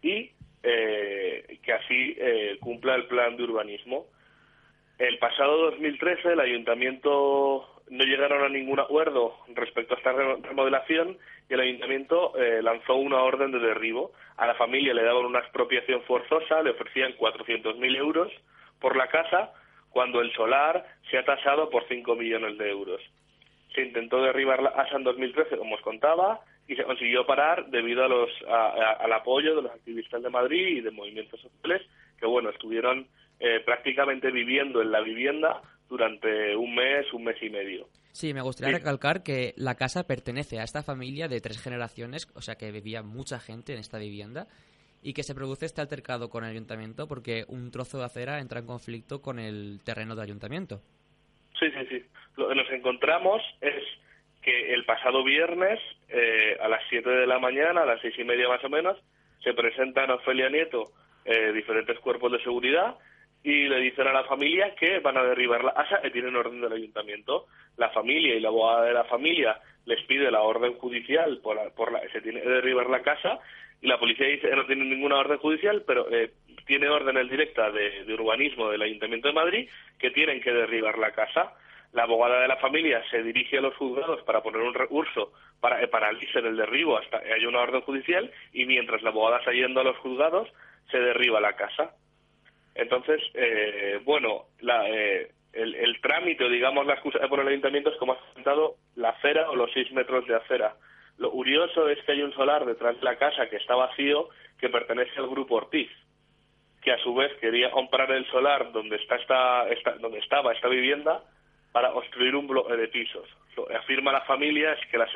[0.00, 0.30] y
[0.62, 4.06] eh, que así eh, cumpla el plan de urbanismo.
[4.98, 11.54] El pasado 2013 el ayuntamiento no llegaron a ningún acuerdo respecto a esta remodelación y
[11.54, 14.12] el ayuntamiento eh, lanzó una orden de derribo.
[14.36, 18.32] A la familia le daban una expropiación forzosa, le ofrecían 400.000 euros
[18.80, 19.52] por la casa,
[19.90, 23.00] cuando el solar se ha tasado por 5 millones de euros.
[23.74, 28.04] Se intentó derribar la casa en 2013, como os contaba, y se consiguió parar debido
[28.04, 31.82] a los, al apoyo de los activistas de Madrid y de movimientos sociales
[32.20, 33.06] que, bueno, estuvieron
[33.40, 37.88] eh, prácticamente viviendo en la vivienda durante un mes, un mes y medio.
[38.12, 42.40] Sí, me gustaría recalcar que la casa pertenece a esta familia de tres generaciones, o
[42.40, 44.46] sea que vivía mucha gente en esta vivienda
[45.02, 48.60] y que se produce este altercado con el ayuntamiento porque un trozo de acera entra
[48.60, 50.80] en conflicto con el terreno del ayuntamiento.
[51.58, 52.04] Sí, sí, sí.
[52.36, 53.82] Lo que nos encontramos es
[54.42, 58.24] que el pasado viernes, eh, a las 7 de la mañana, a las seis y
[58.24, 58.98] media más o menos,
[59.42, 60.84] se presentan a Ofelia Nieto
[61.24, 62.96] eh, diferentes cuerpos de seguridad
[63.42, 66.60] y le dicen a la familia que van a derribar la casa que tienen orden
[66.60, 67.46] del ayuntamiento.
[67.76, 71.70] La familia y la abogada de la familia les pide la orden judicial por la,
[71.70, 73.38] por la se tiene que derribar la casa
[73.80, 76.32] y la policía dice que no tiene ninguna orden judicial, pero eh,
[76.66, 81.12] tiene órdenes directas de, de, urbanismo del Ayuntamiento de Madrid que tienen que derribar la
[81.12, 81.54] casa.
[81.92, 85.80] La abogada de la familia se dirige a los juzgados para poner un recurso para
[85.80, 89.52] que paralicen el derribo hasta que haya una orden judicial y mientras la abogada está
[89.52, 90.48] yendo a los juzgados
[90.90, 91.94] se derriba la casa
[92.74, 97.96] Entonces, eh, bueno, la, eh, el, el, trámite, digamos, la excusa por el ayuntamiento es
[97.96, 100.74] como ha comentado, la acera o los seis metros de acera.
[101.18, 104.28] Lo curioso es que hay un solar detrás de la casa que está vacío
[104.58, 105.90] que pertenece al grupo Ortiz,
[106.82, 109.16] que a su vez quería comprar el solar donde está,
[109.68, 111.22] esta, donde estaba esta vivienda
[111.72, 113.28] para construir un bloque de pisos.
[113.56, 115.10] Lo que afirma la familia es que las,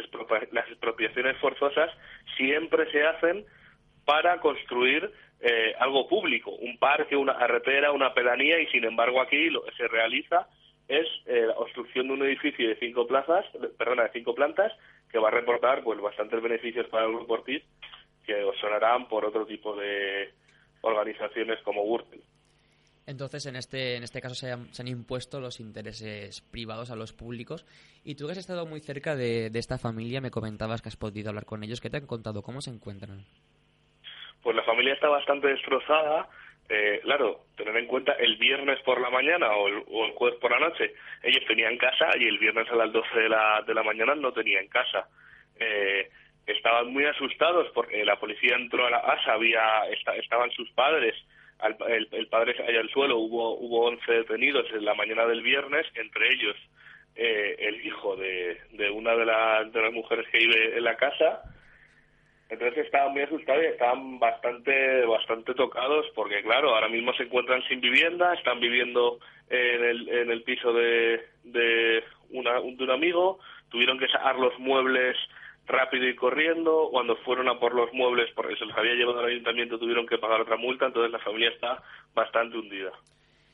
[0.51, 1.91] las expropiaciones forzosas
[2.37, 3.45] siempre se hacen
[4.05, 5.11] para construir
[5.45, 9.73] eh, algo público, un parque, una carretera, una pedanía, y sin embargo aquí lo que
[9.73, 10.47] se realiza
[10.87, 13.45] es eh, la construcción de un edificio de cinco plazas,
[13.77, 14.73] perdona, de cinco plantas,
[15.11, 17.65] que va a reportar pues bastantes beneficios para el grupo Ortiz,
[18.25, 20.33] que os sonarán por otro tipo de
[20.83, 22.23] organizaciones como Wurtel.
[23.05, 26.97] Entonces, en este, en este caso se han, se han, impuesto los intereses privados a
[26.97, 27.67] los públicos.
[28.05, 30.97] Y tú que has estado muy cerca de, de, esta familia, me comentabas que has
[30.97, 31.81] podido hablar con ellos.
[31.81, 32.43] ¿Qué te han contado?
[32.43, 33.25] ¿Cómo se encuentran?
[34.43, 36.29] Pues la familia está bastante destrozada.
[36.69, 40.39] Eh, claro, tener en cuenta el viernes por la mañana o el, o el, jueves
[40.41, 43.75] por la noche, ellos tenían casa y el viernes a las 12 de la, de
[43.75, 45.07] la mañana no tenían casa.
[45.59, 46.09] Eh,
[46.47, 49.85] estaban muy asustados porque la policía entró a la casa, había,
[50.17, 51.15] estaban sus padres,
[51.89, 55.87] el, el, padre allá al suelo, hubo, hubo 11 detenidos en la mañana del viernes,
[55.95, 56.57] entre ellos
[57.15, 60.97] eh, el hijo de, de una de, la, de las mujeres que vive en la
[60.97, 61.43] casa.
[62.53, 67.63] Entonces estaban muy asustados y estaban bastante, bastante tocados porque, claro, ahora mismo se encuentran
[67.67, 73.39] sin vivienda, están viviendo en el, en el piso de, de, una, de un amigo,
[73.71, 75.17] tuvieron que sacar los muebles
[75.67, 76.89] rápido y corriendo.
[76.91, 80.19] Cuando fueron a por los muebles, porque se los había llevado al ayuntamiento, tuvieron que
[80.19, 81.83] pagar otra multa, entonces la familia está
[82.15, 82.93] bastante hundida.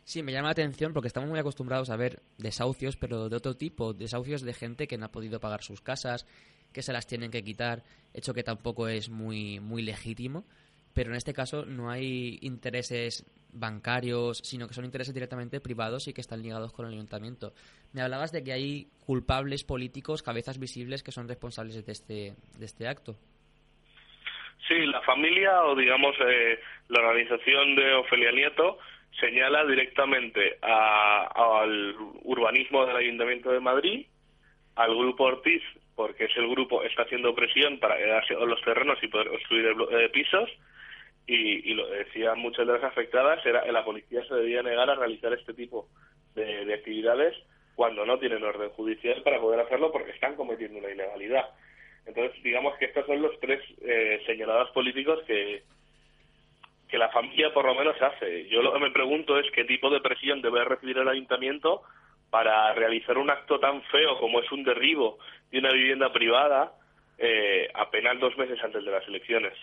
[0.03, 3.55] Sí, me llama la atención porque estamos muy acostumbrados a ver desahucios, pero de otro
[3.55, 6.27] tipo, desahucios de gente que no ha podido pagar sus casas,
[6.79, 7.83] que se las tienen que quitar,
[8.14, 10.45] hecho que tampoco es muy, muy legítimo.
[10.95, 16.12] Pero en este caso no hay intereses bancarios, sino que son intereses directamente privados y
[16.12, 17.53] que están ligados con el ayuntamiento.
[17.93, 22.64] Me hablabas de que hay culpables políticos, cabezas visibles, que son responsables de este, de
[22.64, 23.17] este acto.
[24.69, 26.61] Sí, la familia o digamos eh,
[26.91, 28.79] la organización de Ofelia Nieto
[29.19, 34.07] señala directamente al urbanismo del Ayuntamiento de Madrid,
[34.77, 35.62] al Grupo Ortiz,
[35.99, 40.09] porque es el grupo está haciendo presión para quedarse los terrenos y poder construir eh,
[40.11, 40.49] pisos,
[41.27, 44.95] y, y, lo decían muchas de las afectadas, era la policía se debía negar a
[44.95, 45.89] realizar este tipo
[46.37, 47.35] de, de actividades
[47.75, 51.47] cuando no tienen orden judicial para poder hacerlo porque están cometiendo una ilegalidad.
[52.07, 55.65] Entonces, digamos que estos son los tres eh, señalados políticos que,
[56.89, 58.47] que la familia por lo menos hace.
[58.49, 61.83] Yo lo que me pregunto es qué tipo de presión debe recibir el ayuntamiento
[62.31, 65.19] para realizar un acto tan feo como es un derribo
[65.51, 66.73] de una vivienda privada
[67.17, 69.55] eh, apenas dos meses antes de las elecciones.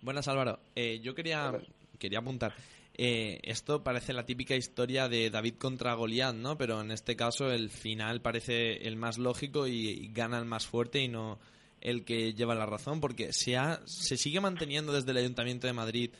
[0.00, 0.58] Buenas, Álvaro.
[0.74, 1.52] Eh, yo quería,
[1.98, 2.52] quería apuntar.
[2.96, 6.58] Eh, esto parece la típica historia de David contra Goliat, ¿no?
[6.58, 10.66] Pero en este caso el final parece el más lógico y, y, gana el más
[10.66, 11.38] fuerte y no
[11.80, 15.72] el que lleva la razón, porque se, ha, se sigue manteniendo desde el Ayuntamiento de
[15.72, 16.10] Madrid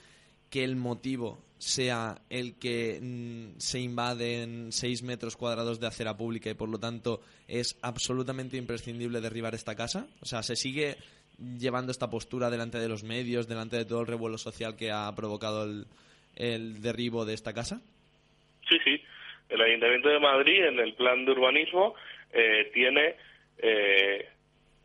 [0.49, 6.51] que el motivo sea el que mm, se invaden seis metros cuadrados de acera pública
[6.51, 10.07] y por lo tanto es absolutamente imprescindible derribar esta casa.
[10.23, 10.97] O sea, se sigue
[11.59, 15.15] llevando esta postura delante de los medios, delante de todo el revuelo social que ha
[15.15, 15.65] provocado
[16.37, 17.81] el, derribo de esta casa?
[18.69, 19.03] Sí, sí.
[19.51, 21.95] El Ayuntamiento de Madrid, en el plan de urbanismo,
[22.33, 23.17] eh, tiene
[23.59, 24.29] eh,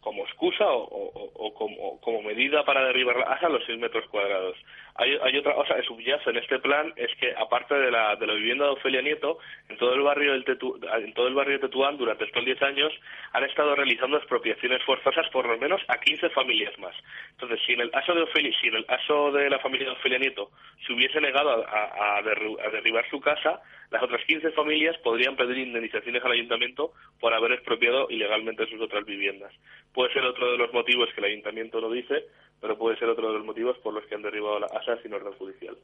[0.06, 4.58] como excusa o, como, medida para derribar la casa los seis metros cuadrados.
[4.98, 8.26] Hay, hay, otra cosa que subyace en este plan es que aparte de la, de
[8.26, 11.60] la vivienda de Ofelia Nieto, en todo el barrio del Tetu, en todo el barrio
[11.60, 12.94] de Tetuán durante estos 10 años
[13.34, 16.96] han estado realizando expropiaciones forzosas por lo menos a 15 familias más.
[17.32, 19.94] Entonces, si en el caso de Ofelia, si en el caso de la familia de
[19.96, 20.52] Ofelia Nieto
[20.88, 25.58] se hubiese negado a, a, a, derribar su casa, las otras 15 familias podrían pedir
[25.58, 29.54] indemnizaciones al ayuntamiento por haber expropiado ilegalmente sus otras viviendas.
[29.94, 32.26] Puede ser otro de los motivos que el ayuntamiento no dice,
[32.62, 35.14] pero puede ser otro de los motivos por los que han derribado la casa sin
[35.14, 35.78] orden judicial.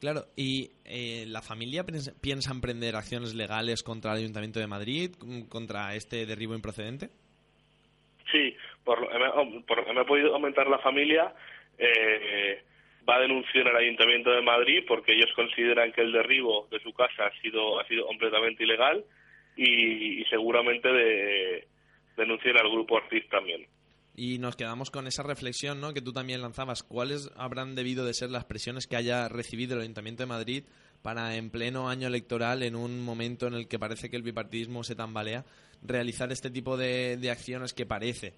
[0.00, 1.84] Claro, ¿y eh, la familia
[2.20, 5.12] piensa emprender acciones legales contra el Ayuntamiento de Madrid,
[5.48, 7.08] contra este derribo improcedente?
[8.30, 9.08] Sí, por lo,
[9.66, 11.32] por lo que me ha podido aumentar la familia,
[11.78, 12.62] eh,
[13.08, 16.92] va a denunciar al Ayuntamiento de Madrid porque ellos consideran que el derribo de su
[16.92, 19.04] casa ha sido, ha sido completamente ilegal
[19.56, 21.66] y, y seguramente de,
[22.16, 23.66] denunciar al Grupo Ortiz también.
[24.16, 25.92] Y nos quedamos con esa reflexión ¿no?
[25.92, 26.82] que tú también lanzabas.
[26.82, 30.64] ¿Cuáles habrán debido de ser las presiones que haya recibido el Ayuntamiento de Madrid
[31.02, 34.84] para, en pleno año electoral, en un momento en el que parece que el bipartidismo
[34.84, 35.44] se tambalea,
[35.82, 38.34] realizar este tipo de, de acciones que parece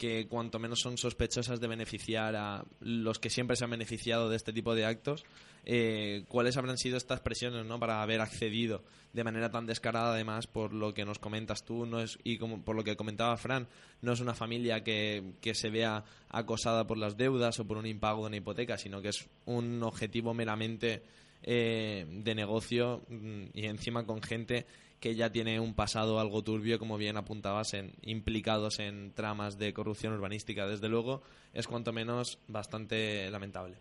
[0.00, 4.36] que cuanto menos son sospechosas de beneficiar a los que siempre se han beneficiado de
[4.36, 5.26] este tipo de actos,
[5.66, 7.78] eh, ¿cuáles habrán sido estas presiones ¿no?
[7.78, 8.82] para haber accedido
[9.12, 12.64] de manera tan descarada, además, por lo que nos comentas tú no es, y como,
[12.64, 13.68] por lo que comentaba Fran?
[14.00, 17.84] No es una familia que, que se vea acosada por las deudas o por un
[17.84, 21.02] impago de una hipoteca, sino que es un objetivo meramente
[21.42, 24.64] eh, de negocio mm, y encima con gente
[25.00, 29.72] que ya tiene un pasado algo turbio, como bien apuntabas, en, implicados en tramas de
[29.72, 30.66] corrupción urbanística.
[30.66, 31.22] Desde luego,
[31.54, 33.76] es cuanto menos bastante lamentable.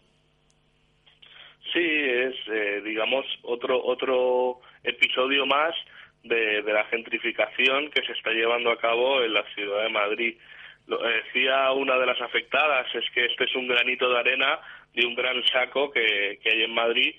[1.73, 5.75] Sí, es, eh, digamos, otro, otro episodio más
[6.23, 10.37] de, la gentrificación que se está llevando a cabo en la ciudad de Madrid.
[10.87, 14.59] Lo decía una de las afectadas, es que este es un granito de arena
[14.95, 17.13] de un gran saco que, que hay en Madrid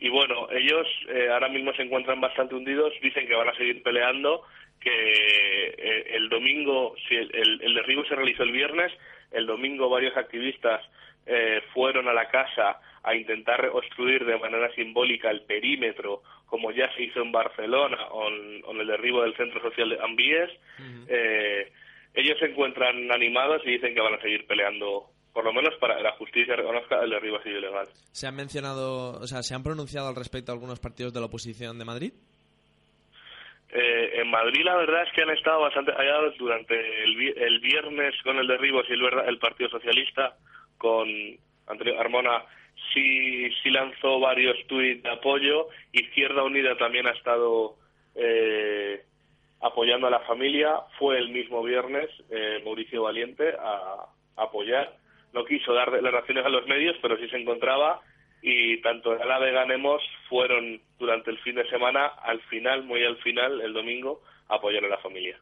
[0.00, 3.82] y bueno, ellos eh, ahora mismo se encuentran bastante hundidos, dicen que van a seguir
[3.82, 4.42] peleando,
[4.80, 8.90] que eh, el domingo, si el, el, derribo se realizó el viernes,
[9.30, 10.80] el domingo varios activistas
[11.26, 16.90] eh, fueron a la casa a intentar obstruir de manera simbólica el perímetro, como ya
[16.94, 20.50] se hizo en Barcelona con, con el derribo del centro social de Ambies.
[21.08, 21.70] eh,
[22.14, 25.96] ellos se encuentran animados y dicen que van a seguir peleando por lo menos para
[25.96, 27.88] que la justicia reconozca el derribo así ilegal.
[28.12, 31.78] ¿Se han mencionado, o sea, se han pronunciado al respecto algunos partidos de la oposición
[31.78, 32.12] de Madrid?
[33.72, 36.74] Eh, en Madrid la verdad es que han estado bastante hallados durante
[37.04, 40.36] el, el viernes con el derribo, si verdad, el Partido Socialista
[40.76, 41.06] con
[41.68, 42.42] Antonio Armona
[42.92, 45.68] sí, sí lanzó varios tuits de apoyo.
[45.92, 47.76] Izquierda Unida también ha estado
[48.16, 49.04] eh,
[49.60, 50.80] apoyando a la familia.
[50.98, 54.06] Fue el mismo viernes eh, Mauricio Valiente a,
[54.36, 54.96] a apoyar
[55.32, 58.00] no quiso dar declaraciones a los medios, pero sí se encontraba
[58.42, 63.16] y tanto el AVE Ganemos fueron durante el fin de semana, al final, muy al
[63.18, 65.38] final, el domingo, a apoyar a la familia.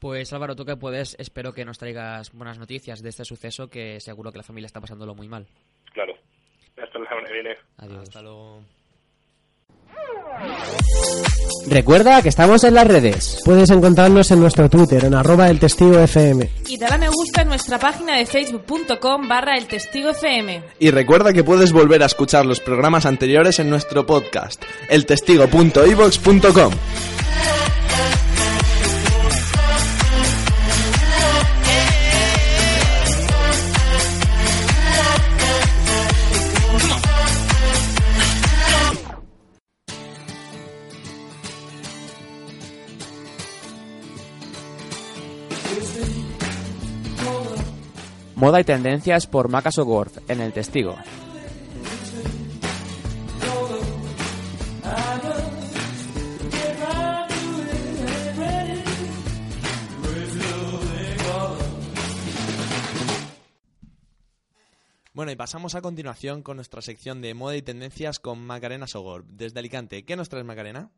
[0.00, 4.00] Pues Álvaro, tú que puedes, espero que nos traigas buenas noticias de este suceso que
[4.00, 5.46] seguro que la familia está pasándolo muy mal.
[5.92, 6.14] Claro.
[6.76, 7.56] Hasta la semana que viene.
[7.78, 8.02] Adiós.
[8.02, 8.62] Hasta luego.
[11.66, 13.40] Recuerda que estamos en las redes.
[13.44, 16.50] Puedes encontrarnos en nuestro Twitter, en arroba el testigo FM.
[16.68, 20.62] Y dale a me gusta en nuestra página de facebook.com barra el testigo FM.
[20.78, 26.72] Y recuerda que puedes volver a escuchar los programas anteriores en nuestro podcast, eltestigo.ivox.com.
[48.42, 50.96] Moda y tendencias por Macas O'Gorth en El Testigo.
[65.14, 69.22] Bueno, y pasamos a continuación con nuestra sección de moda y tendencias con Macarena Sogor,
[69.24, 70.04] desde Alicante.
[70.04, 70.90] ¿Qué nos traes, Macarena?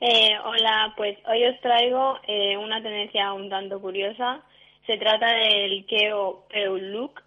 [0.00, 4.42] Eh, hola, pues hoy os traigo eh, una tendencia un tanto curiosa.
[4.88, 7.22] Se trata del Keo Peu Look.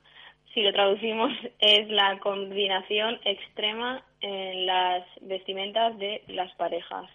[0.52, 7.06] Si lo traducimos, es la combinación extrema en las vestimentas de las parejas.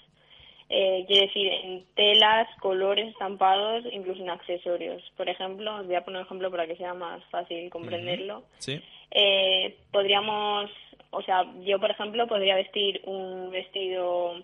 [0.69, 5.03] Eh, quiere decir, en telas, colores, estampados, incluso en accesorios.
[5.17, 8.45] Por ejemplo, os voy a poner un ejemplo para que sea más fácil comprenderlo.
[8.59, 8.81] Sí.
[9.11, 10.71] Eh, podríamos,
[11.11, 14.37] o sea, yo por ejemplo podría vestir un vestido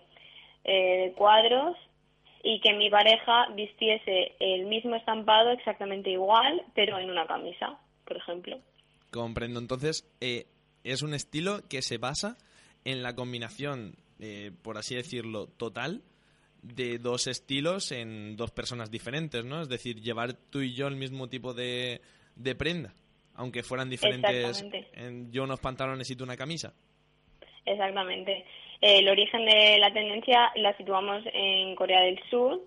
[0.65, 1.77] eh, de cuadros
[2.43, 8.17] y que mi pareja vistiese el mismo estampado exactamente igual, pero en una camisa, por
[8.17, 8.59] ejemplo.
[9.09, 9.59] Comprendo.
[9.59, 10.45] Entonces, eh,
[10.83, 12.37] es un estilo que se basa
[12.83, 16.01] en la combinación, eh, por así decirlo, total
[16.61, 19.61] de dos estilos en dos personas diferentes, ¿no?
[19.61, 22.01] Es decir, llevar tú y yo el mismo tipo de,
[22.35, 22.93] de prenda,
[23.35, 24.61] aunque fueran diferentes.
[24.61, 24.89] Exactamente.
[24.93, 26.73] En, yo unos pantalones y tú una camisa.
[27.65, 28.45] Exactamente.
[28.85, 32.59] El origen de la tendencia la situamos en Corea del Sur.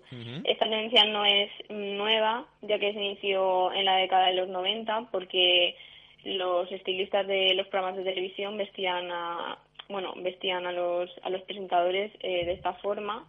[0.45, 5.09] Esta tendencia no es nueva, ya que se inició en la década de los 90,
[5.11, 5.75] porque
[6.23, 9.59] los estilistas de los programas de televisión vestían a,
[9.89, 13.23] bueno, vestían a los, a los presentadores eh, de esta forma.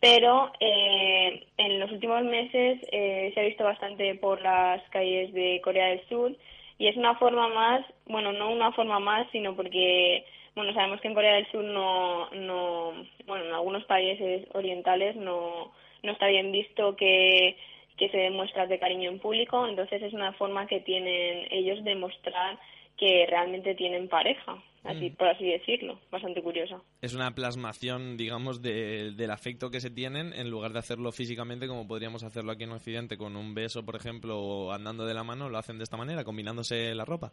[0.00, 5.60] Pero eh, en los últimos meses eh, se ha visto bastante por las calles de
[5.62, 6.36] Corea del Sur
[6.76, 11.08] y es una forma más, bueno, no una forma más, sino porque bueno, sabemos que
[11.08, 12.92] en Corea del Sur no, no
[13.26, 15.72] bueno, en algunos países orientales no,
[16.02, 17.56] no está bien visto que,
[17.96, 21.82] que se dé muestras de cariño en público, entonces es una forma que tienen ellos
[21.84, 22.58] de mostrar
[22.96, 26.82] que realmente tienen pareja, así por así decirlo, bastante curiosa.
[27.00, 31.66] Es una plasmación, digamos, de- del afecto que se tienen en lugar de hacerlo físicamente
[31.66, 35.24] como podríamos hacerlo aquí en Occidente con un beso, por ejemplo, o andando de la
[35.24, 37.32] mano, lo hacen de esta manera, combinándose la ropa.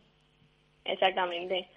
[0.86, 1.68] Exactamente.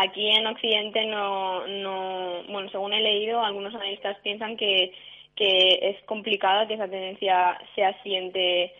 [0.00, 4.92] Aquí en Occidente no, no, bueno, según he leído, algunos analistas piensan que,
[5.34, 8.72] que es complicado que esa tendencia se asiente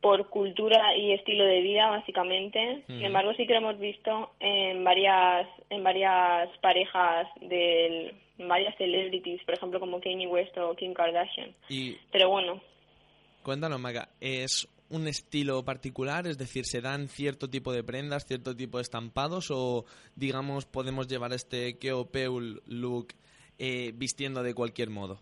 [0.00, 2.82] por cultura y estilo de vida, básicamente.
[2.86, 9.42] Sin embargo, sí que lo hemos visto en varias, en varias parejas de varias celebrities,
[9.44, 11.54] por ejemplo, como Kanye West o Kim Kardashian.
[11.68, 12.60] Y Pero bueno,
[13.42, 16.26] cuéntanos, Maga, ¿es un estilo particular?
[16.26, 19.84] Es decir, ¿se dan cierto tipo de prendas, cierto tipo de estampados o,
[20.14, 23.08] digamos, podemos llevar este Keopeul look
[23.58, 25.20] eh, vistiendo de cualquier modo?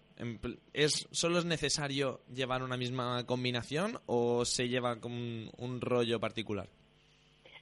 [0.72, 6.68] ¿Es, ¿Solo es necesario llevar una misma combinación o se lleva con un, rollo particular?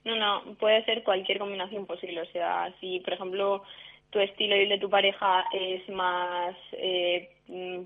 [0.05, 2.23] No, no, puede ser cualquier combinación posible.
[2.23, 3.63] O sea, si por ejemplo
[4.11, 7.31] tu estilo y el de tu pareja es más, eh,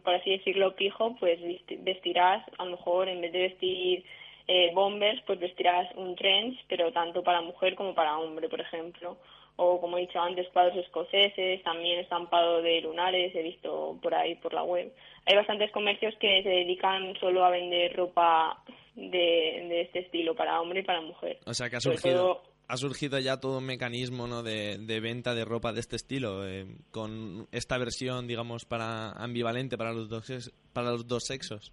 [0.03, 4.05] por así decirlo, pijo, pues vesti- vestirás, a lo mejor en vez de vestir
[4.49, 9.17] eh, bombers, pues vestirás un trench, pero tanto para mujer como para hombre, por ejemplo.
[9.57, 14.35] O como he dicho antes, cuadros escoceses, también estampado de lunares, he visto por ahí,
[14.37, 14.91] por la web.
[15.27, 18.63] Hay bastantes comercios que se dedican solo a vender ropa
[18.95, 21.39] de, de este estilo para hombre y para mujer.
[21.47, 22.43] O sea, que ha surgido,
[22.73, 24.43] ha surgido ya todo un mecanismo ¿no?
[24.43, 29.77] de, de venta de ropa de este estilo, eh, con esta versión, digamos, para ambivalente
[29.77, 31.71] para los dos, para los dos sexos.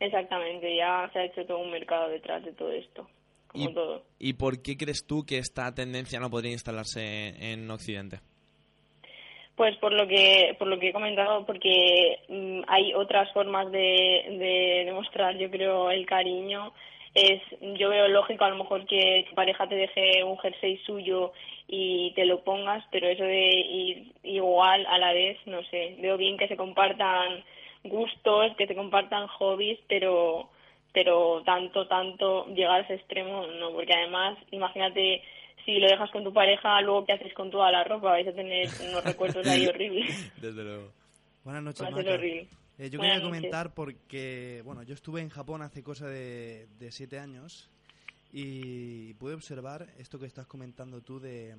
[0.00, 3.08] Exactamente, ya se ha hecho todo un mercado detrás de todo esto,
[3.46, 4.02] como Y- todo.
[4.18, 8.18] ¿Y por qué crees tú que esta tendencia no podría instalarse en Occidente?
[9.54, 13.78] Pues por lo que por lo que he comentado, porque mm, hay otras formas de,
[13.78, 16.72] de demostrar, yo creo, el cariño.
[17.14, 17.40] Es,
[17.78, 21.32] yo veo lógico a lo mejor que tu pareja te deje un jersey suyo
[21.68, 25.96] y te lo pongas, pero eso de ir igual a la vez, no sé.
[26.00, 27.44] Veo bien que se compartan
[27.84, 30.48] gustos, que se compartan hobbies, pero
[30.92, 35.22] pero tanto, tanto llegar a ese extremo no, porque además, imagínate
[35.64, 38.32] si lo dejas con tu pareja, luego qué haces con toda la ropa, vais a
[38.32, 40.32] tener unos recuerdos ahí horribles.
[40.40, 40.92] Desde luego.
[41.42, 42.46] Buenas noches, Va a ser horrible.
[42.78, 43.40] Eh, yo Buenas quería noches.
[43.40, 47.70] comentar porque, bueno, yo estuve en Japón hace cosa de, de siete años
[48.32, 51.54] y pude observar esto que estás comentando tú de,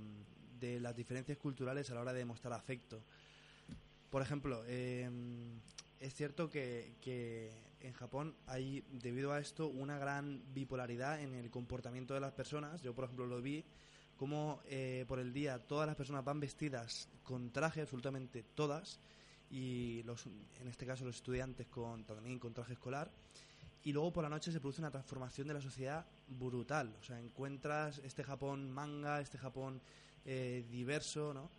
[0.60, 3.02] de las diferencias culturales a la hora de mostrar afecto.
[4.10, 5.10] Por ejemplo, eh,
[6.02, 11.50] es cierto que, que en Japón hay, debido a esto, una gran bipolaridad en el
[11.50, 12.82] comportamiento de las personas.
[12.82, 13.64] Yo, por ejemplo, lo vi
[14.18, 19.00] como eh, por el día todas las personas van vestidas con traje, absolutamente todas,
[19.52, 23.12] y los, en este caso los estudiantes con, también con traje escolar.
[23.84, 26.96] Y luego por la noche se produce una transformación de la sociedad brutal.
[27.00, 29.80] O sea, encuentras este Japón manga, este Japón
[30.26, 31.52] eh, diverso, ¿no?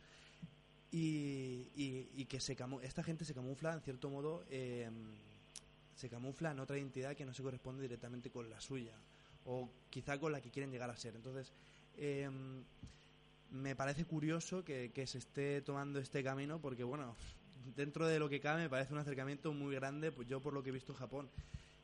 [0.90, 4.90] Y, y- y que se camu- esta gente se camufla, en cierto modo, eh,
[5.94, 8.94] se camufla en otra identidad que no se corresponde directamente con la suya.
[9.44, 11.14] O quizá con la que quieren llegar a ser.
[11.14, 11.52] Entonces,
[11.96, 12.28] eh,
[13.52, 17.14] me parece curioso que, que se esté tomando este camino porque, bueno,
[17.74, 20.62] dentro de lo que cabe me parece un acercamiento muy grande, pues yo por lo
[20.62, 21.28] que he visto en Japón.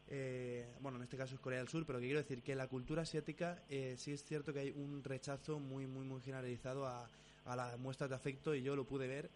[0.08, 2.68] Eh, bueno, en este caso es Corea del Sur, pero que quiero decir que la
[2.68, 7.08] cultura asiática eh, sí es cierto que hay un rechazo muy, muy, muy generalizado a,
[7.46, 9.30] a las muestras de afecto y yo lo pude ver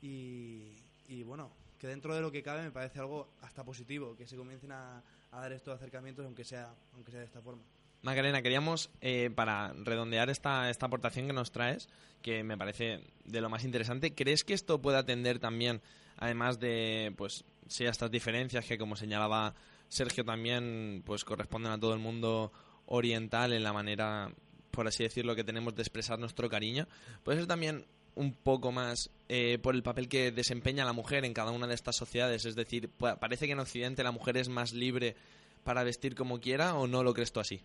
[0.00, 0.72] y,
[1.08, 4.36] y bueno, que dentro de lo que cabe me parece algo hasta positivo, que se
[4.36, 7.62] comiencen a, a dar estos acercamientos aunque sea, aunque sea de esta forma.
[8.04, 11.88] Macarena, queríamos, eh, para redondear esta, esta aportación que nos traes,
[12.20, 15.80] que me parece de lo más interesante, ¿crees que esto puede atender también,
[16.18, 19.54] además de, pues, sí, a estas diferencias que, como señalaba
[19.88, 22.52] Sergio, también, pues, corresponden a todo el mundo
[22.86, 24.30] oriental en la manera,
[24.70, 26.86] por así decirlo, que tenemos de expresar nuestro cariño?
[27.22, 27.86] ¿Puede ser también
[28.16, 31.74] un poco más eh, por el papel que desempeña la mujer en cada una de
[31.74, 32.44] estas sociedades?
[32.44, 35.16] Es decir, pa- parece que en Occidente la mujer es más libre
[35.64, 37.62] para vestir como quiera o no lo crees tú así?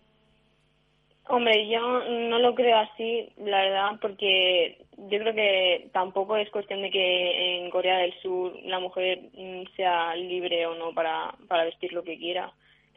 [1.28, 6.82] Hombre, yo no lo creo así, la verdad, porque yo creo que tampoco es cuestión
[6.82, 11.66] de que en Corea del Sur la mujer mm, sea libre o no para, para
[11.66, 12.52] vestir lo que quiera,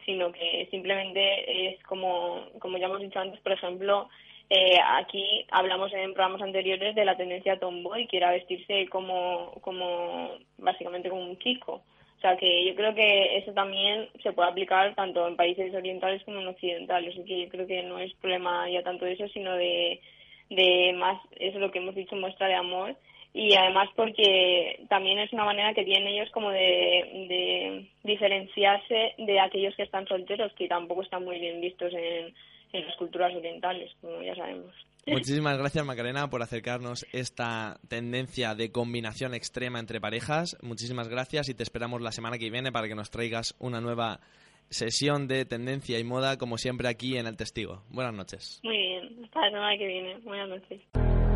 [0.07, 4.09] sino que simplemente es como, como ya hemos dicho antes, por ejemplo,
[4.51, 10.31] eh, aquí hablamos en programas anteriores de la tendencia tomboy, que era vestirse como, como
[10.59, 11.83] básicamente como un chico.
[12.23, 16.23] O sea que yo creo que eso también se puede aplicar tanto en países orientales
[16.23, 17.15] como en occidentales.
[17.15, 20.01] Así que yo creo que no es problema ya tanto de eso, sino de,
[20.49, 22.95] de más, eso es lo que hemos dicho, muestra de amor.
[23.35, 29.75] Y además porque también es una manera que tienen ellos como de, diferenciarse de aquellos
[29.75, 32.33] que están solteros, que tampoco están muy bien vistos en,
[32.73, 34.73] en las culturas orientales, como ya sabemos.
[35.07, 40.57] Muchísimas gracias, Macarena, por acercarnos esta tendencia de combinación extrema entre parejas.
[40.63, 44.21] Muchísimas gracias y te esperamos la semana que viene para que nos traigas una nueva
[44.71, 47.83] sesión de tendencia y moda, como siempre, aquí en El Testigo.
[47.91, 48.61] Buenas noches.
[48.63, 50.19] Muy bien, hasta la semana que viene.
[50.19, 51.32] Buenas noches.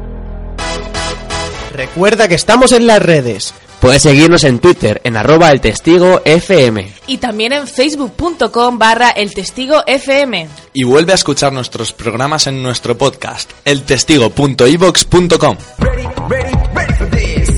[1.77, 3.53] Recuerda que estamos en las redes.
[3.81, 6.91] Puedes seguirnos en Twitter en arroba el testigo FM.
[7.07, 10.49] Y también en facebook.com barra el testigo FM.
[10.73, 15.57] Y vuelve a escuchar nuestros programas en nuestro podcast, eltestigo.ivox.com.
[17.21, 17.56] Y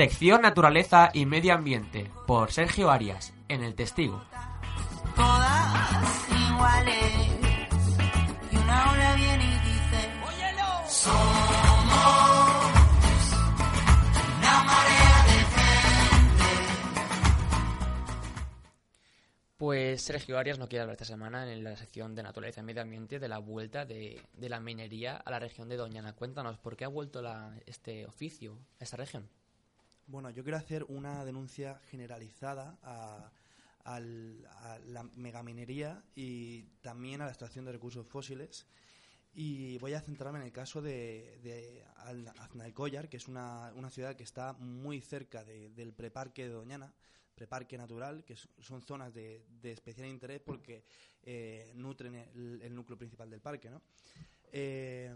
[0.00, 4.24] Sección Naturaleza y Medio Ambiente por Sergio Arias en El Testigo.
[5.14, 7.28] Todas iguales.
[8.50, 10.10] Y una ola viene y dice:
[10.88, 11.20] Somos
[14.38, 15.44] una marea de
[19.58, 22.80] Pues Sergio Arias no quiere hablar esta semana en la sección de Naturaleza y Medio
[22.80, 26.14] Ambiente de la vuelta de, de la minería a la región de Doñana.
[26.14, 29.28] Cuéntanos, ¿por qué ha vuelto la- este oficio a esta región?
[30.10, 33.30] Bueno, yo quiero hacer una denuncia generalizada a,
[33.84, 38.66] a la megaminería y también a la extracción de recursos fósiles.
[39.32, 43.88] Y voy a centrarme en el caso de, de Al- Aznalcóllar, que es una, una
[43.88, 46.92] ciudad que está muy cerca de- del preparque de Doñana,
[47.36, 50.82] preparque natural, que son zonas de, de especial interés porque
[51.22, 53.70] eh, nutren el, el núcleo principal del parque.
[53.70, 53.80] ¿no?
[54.50, 55.14] Eh,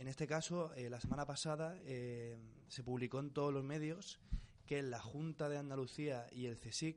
[0.00, 2.38] en este caso, eh, la semana pasada eh,
[2.68, 4.18] se publicó en todos los medios
[4.64, 6.96] que la Junta de Andalucía y el CSIC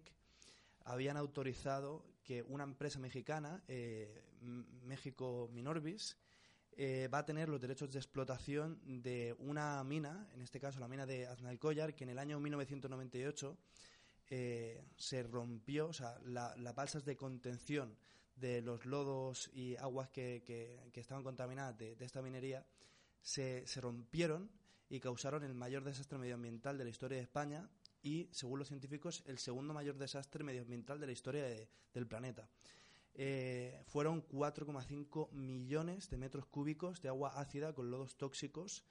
[0.85, 4.23] habían autorizado que una empresa mexicana, eh,
[4.85, 6.17] México Minorbis,
[7.13, 11.05] va a tener los derechos de explotación de una mina, en este caso la mina
[11.05, 13.57] de Aznalcóllar, que en el año 1998
[14.29, 17.95] eh, se rompió, o sea, la- las balsas de contención
[18.35, 22.65] de los lodos y aguas que, estaban contaminadas de esta minería
[23.23, 24.51] se, rompieron
[24.89, 27.67] y causaron el mayor desastre medioambiental de la historia de España
[28.03, 32.47] y, según los científicos, el segundo mayor desastre medioambiental de la historia de- del planeta.
[33.15, 38.83] Eh, fueron 4,5 millones de metros cúbicos de agua ácida con lodos tóxicos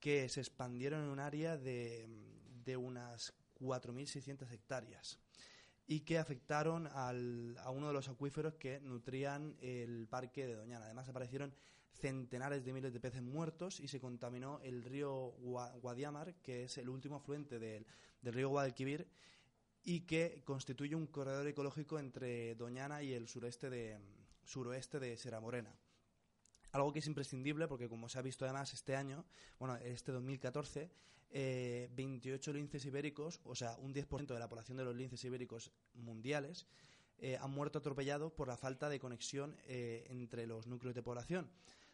[0.00, 2.08] que se expandieron en un área de,
[2.64, 5.18] de unas 4.600 hectáreas
[5.86, 10.86] y que afectaron al- a uno de los acuíferos que nutrían el parque de Doñana.
[10.86, 11.54] Además aparecieron
[11.92, 16.78] centenares de miles de peces muertos y se contaminó el río Gua- Guadiamar, que es
[16.78, 17.86] el último afluente del,
[18.22, 19.06] del río Guadalquivir
[19.82, 23.98] y que constituye un corredor ecológico entre Doñana y el sureste de,
[24.44, 25.74] suroeste de Sierra Morena.
[26.72, 29.24] Algo que es imprescindible porque, como se ha visto además este año,
[29.58, 30.90] bueno, este 2014,
[31.32, 35.72] eh, 28 linces ibéricos, o sea, un 10% de la población de los linces ibéricos
[35.94, 36.66] mundiales,
[37.18, 41.50] eh, han muerto atropellados por la falta de conexión eh, entre los núcleos de población.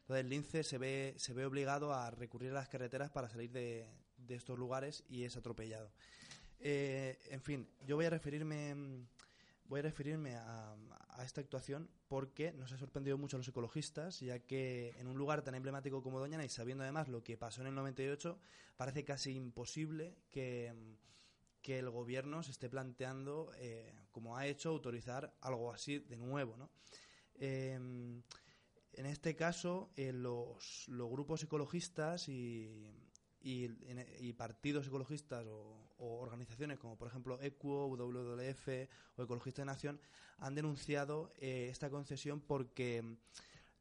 [0.07, 3.51] Entonces, el lince se ve, se ve obligado a recurrir a las carreteras para salir
[3.51, 5.91] de, de estos lugares y es atropellado.
[6.61, 9.05] Eh, en fin, yo voy a referirme
[9.69, 10.77] voy a referirme a,
[11.25, 15.43] esta actuación porque nos ha sorprendido mucho a los ecologistas, ya que en un lugar
[15.43, 18.39] tan emblemático como Doñana y sabiendo además lo que pasó en el 98,
[18.77, 20.73] parece casi imposible que,
[21.63, 26.57] que el gobierno se esté planteando, eh, como ha hecho, autorizar algo así de nuevo,
[26.57, 26.71] ¿no?
[27.35, 28.23] Eh,
[28.97, 32.93] en este caso, eh, los, grupos ecologistas y,
[34.37, 38.69] partidos ecologistas o, organizaciones como por ejemplo ECUO, WWF
[39.17, 40.01] o Ecologistas de Nación
[40.39, 43.17] han denunciado eh, esta concesión porque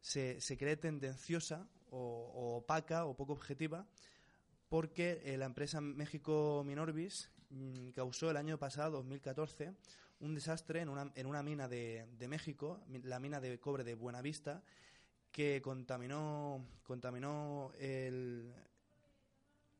[0.01, 3.87] se, cree tendenciosa o, opaca o poco objetiva
[4.69, 9.73] porque eh, la empresa México Minorbis mm, causó el año pasado, 2014,
[10.19, 14.63] un desastre en una, en una mina de, México, la mina de cobre de Buenavista,
[15.35, 18.53] que contaminó, contaminó el,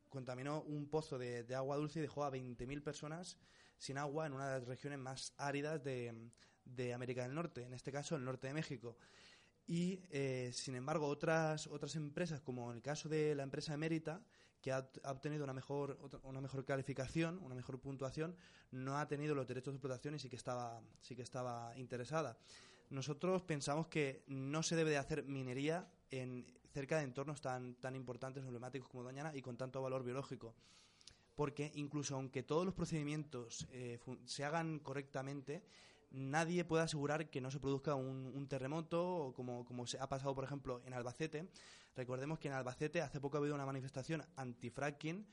[0.10, 3.38] contaminó un pozo de, agua dulce y dejó a 20.000 personas
[3.78, 6.14] sin agua en una de las regiones más áridas de,
[6.66, 8.98] de América del Norte, en este caso el norte de México.
[9.66, 14.22] Y, eh, sin embargo, otras, otras empresas, como en el caso de la empresa Emérita,
[14.60, 18.36] que ha, ha obtenido una mejor, una mejor calificación, una mejor puntuación,
[18.72, 22.38] no ha tenido los derechos de explotación y sí que estaba, sí que estaba interesada.
[22.90, 27.96] Nosotros pensamos que no se debe de hacer minería en cerca de entornos tan, tan
[27.96, 30.56] importantes emblemáticos como Doñana y con tanto valor biológico.
[31.36, 35.64] porque incluso aunque todos los procedimientos eh, se hagan correctamente,
[36.12, 40.08] nadie puede asegurar que no se produzca un, un terremoto o como, como se ha
[40.08, 41.50] pasado, por ejemplo, en Albacete.
[41.96, 45.28] Recordemos que en Albacete hace poco ha habido una manifestación anti-fracking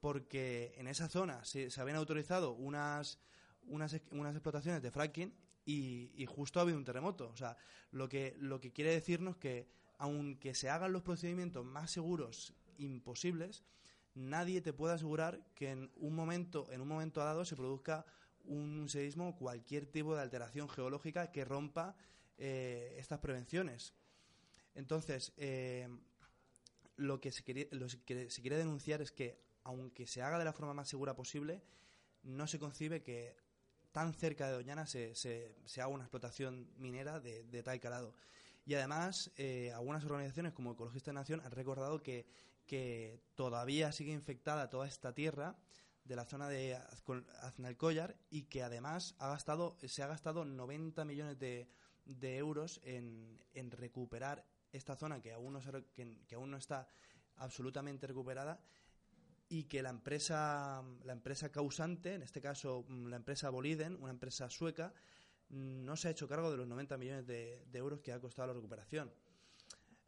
[0.00, 3.18] porque en esa zona se, se habían autorizado unas,
[3.66, 7.28] unas, unas explotaciones de fracking y, justo ha habido un terremoto.
[7.28, 7.56] O sea,
[7.90, 13.64] lo que, lo que quiere decirnos que aunque se hagan los procedimientos más seguros imposibles,
[14.14, 18.04] nadie te puede asegurar que en un momento, en un momento dado se produzca
[18.44, 21.96] un seísmo o cualquier tipo de alteración geológica que rompa
[22.38, 23.94] eh, estas prevenciones.
[24.74, 25.88] Entonces, eh,
[26.96, 30.44] lo que, se quería- lo que se quiere denunciar es que, aunque se haga de
[30.44, 31.62] la forma más segura posible,
[32.22, 33.36] no se concibe que
[33.96, 38.12] tan cerca de Doñana se, se, se haga una explotación minera de, de tal calado.
[38.66, 42.26] Y además, eh, algunas organizaciones como Ecologistas de Nación han recordado que,
[42.66, 45.56] que todavía sigue infectada toda esta tierra
[46.04, 46.78] de la zona de
[47.40, 51.66] Aznalcóllar y que además ha gastado, se ha gastado 90 millones de,
[52.04, 56.86] de euros en, en recuperar esta zona que aún no, se que aún no está
[57.36, 58.60] absolutamente recuperada
[59.48, 64.10] y que la empresa, la empresa causante, en este caso mm, la empresa Boliden, una
[64.10, 64.92] empresa sueca,
[65.50, 68.48] mm, no se ha hecho cargo de los 90 millones de, euros que ha costado
[68.48, 69.12] la recuperación.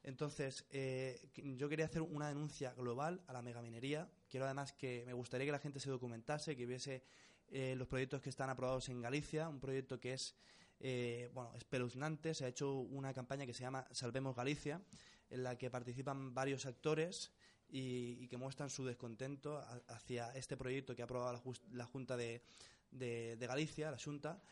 [0.02, 4.10] Entonces, eh, yo quería hacer una denuncia global a la megaminería.
[4.28, 7.04] Quiero además que me gustaría que la gente se documentase, que viese
[7.48, 10.34] eh, los proyectos que están aprobados en Galicia, un proyecto que es
[10.80, 12.32] eh, bueno, espeluznante.
[12.32, 14.80] Se ha hecho una campaña que se llama Salvemos Galicia,
[15.28, 17.32] en la que participan varios actores
[17.70, 19.58] y, que muestran su descontento
[19.88, 21.42] hacia este proyecto que ha aprobado la,
[21.72, 22.42] la Junta de,
[22.90, 24.42] de- de Galicia, la Junta.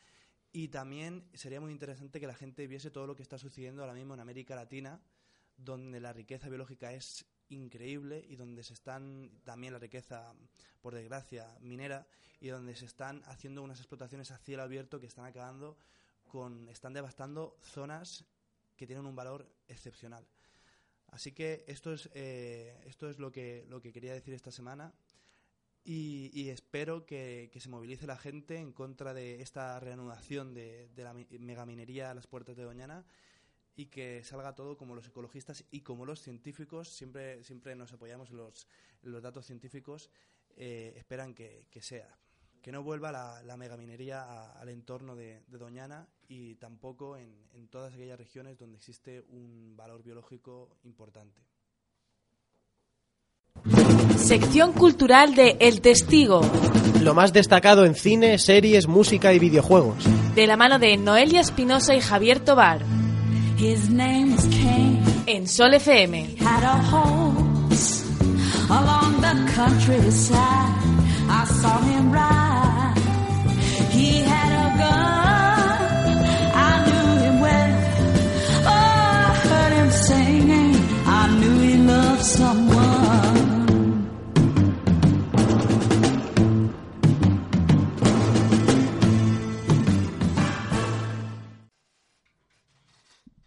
[0.52, 3.94] Y también sería muy interesante que la gente viese todo lo que está sucediendo ahora
[3.94, 5.00] mismo en América Latina,
[5.56, 10.34] donde la riqueza biológica es increíble y donde se están también la riqueza,
[10.80, 12.06] por desgracia, minera
[12.40, 15.76] y donde se están haciendo unas explotaciones a cielo abierto que están acabando
[16.24, 18.24] con, están devastando zonas
[18.76, 20.26] que tienen un valor excepcional.
[21.08, 24.92] Así que esto es, eh, esto es lo que, lo que quería decir esta semana
[25.84, 31.04] y, espero que, que se movilice la gente en contra de esta reanudación de, de
[31.04, 33.06] la mi- megaminería a las puertas de Doñana
[33.76, 38.30] y que salga todo como los ecologistas y como los científicos, siempre, siempre nos apoyamos
[38.30, 38.66] en los,
[39.02, 40.10] los datos científicos,
[40.56, 42.18] eh, esperan que, que sea.
[42.66, 47.32] Que no vuelva la, la megaminería a- al entorno de, de Doñana y tampoco en,
[47.54, 51.40] en todas aquellas regiones donde existe un valor biológico importante.
[54.18, 56.40] Sección cultural de El Testigo,
[57.02, 60.04] Lo más destacado en cine, series, música y videojuegos.
[60.34, 62.82] de la mano de Noelia Espinosa y Javier Tobar.
[63.58, 64.34] His name.
[65.26, 66.36] En Sol FM.
[66.40, 68.04] Had a horse
[68.70, 70.36] along the countryside.
[71.28, 72.45] I saw him ride.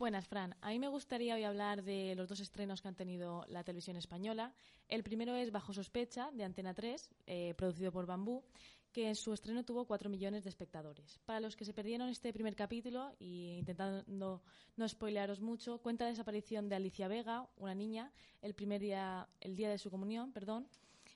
[0.09, 0.55] Buenas, Fran.
[0.61, 3.95] A mí me gustaría hoy hablar de los dos estrenos que han tenido la televisión
[3.95, 4.55] española.
[4.87, 8.43] El primero es Bajo sospecha, de Antena 3, eh, producido por Bambú,
[8.91, 11.19] que en su estreno tuvo 4 millones de espectadores.
[11.27, 14.41] Para los que se perdieron este primer capítulo, y intentando
[14.77, 19.55] no spoilearos mucho, cuenta la desaparición de Alicia Vega, una niña, el primer día, el
[19.55, 20.67] día de su comunión, perdón,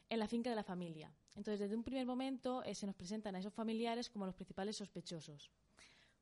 [0.07, 1.11] en la finca de la familia.
[1.29, 4.77] Entonces, desde un primer momento eh, se nos presentan a esos familiares como los principales
[4.77, 5.49] sospechosos.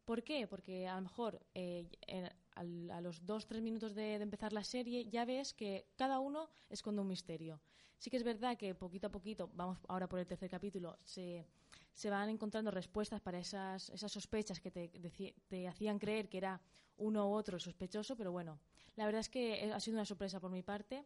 [0.05, 0.47] ¿Por qué?
[0.47, 1.85] Porque a lo mejor eh,
[2.55, 6.19] al- a los dos, tres minutos de, de empezar la serie ya ves que cada
[6.19, 7.59] uno esconde un misterio.
[7.97, 11.45] Sí que es verdad que poquito a poquito, vamos ahora por el tercer capítulo, se,
[11.93, 14.89] se van encontrando respuestas para esas, esas sospechas que te,
[15.47, 16.59] te hacían creer que era
[16.97, 18.59] uno u otro el sospechoso, pero bueno,
[18.95, 21.05] la verdad es que ha sido una sorpresa por mi parte.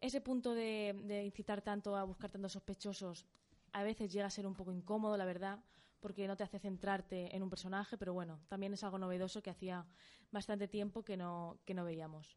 [0.00, 3.24] Ese punto de, de incitar tanto a buscar tantos sospechosos
[3.72, 5.58] a veces llega a ser un poco incómodo, la verdad,
[6.04, 9.48] porque no te hace centrarte en un personaje, pero bueno, también es algo novedoso que
[9.48, 9.86] hacía
[10.30, 12.36] bastante tiempo que no, que no veíamos.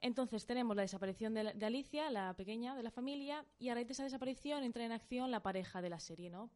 [0.00, 3.86] Entonces tenemos la desaparición de, de Alicia, la pequeña de la familia, y a raíz
[3.86, 6.50] de esa desaparición entra en acción la pareja de la serie, ¿no?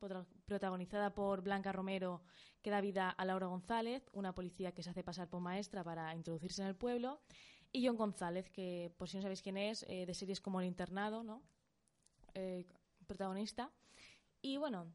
[0.46, 2.22] Protagonizada por Blanca Romero,
[2.60, 6.12] que da vida a Laura González, una policía que se hace pasar por maestra para
[6.16, 7.20] introducirse en el pueblo,
[7.70, 10.66] y John González, que por si no sabéis quién es, eh, de series como El
[10.66, 11.40] Internado, ¿no?
[12.34, 12.66] Eh,
[13.06, 13.70] protagonista.
[14.42, 14.92] Y bueno,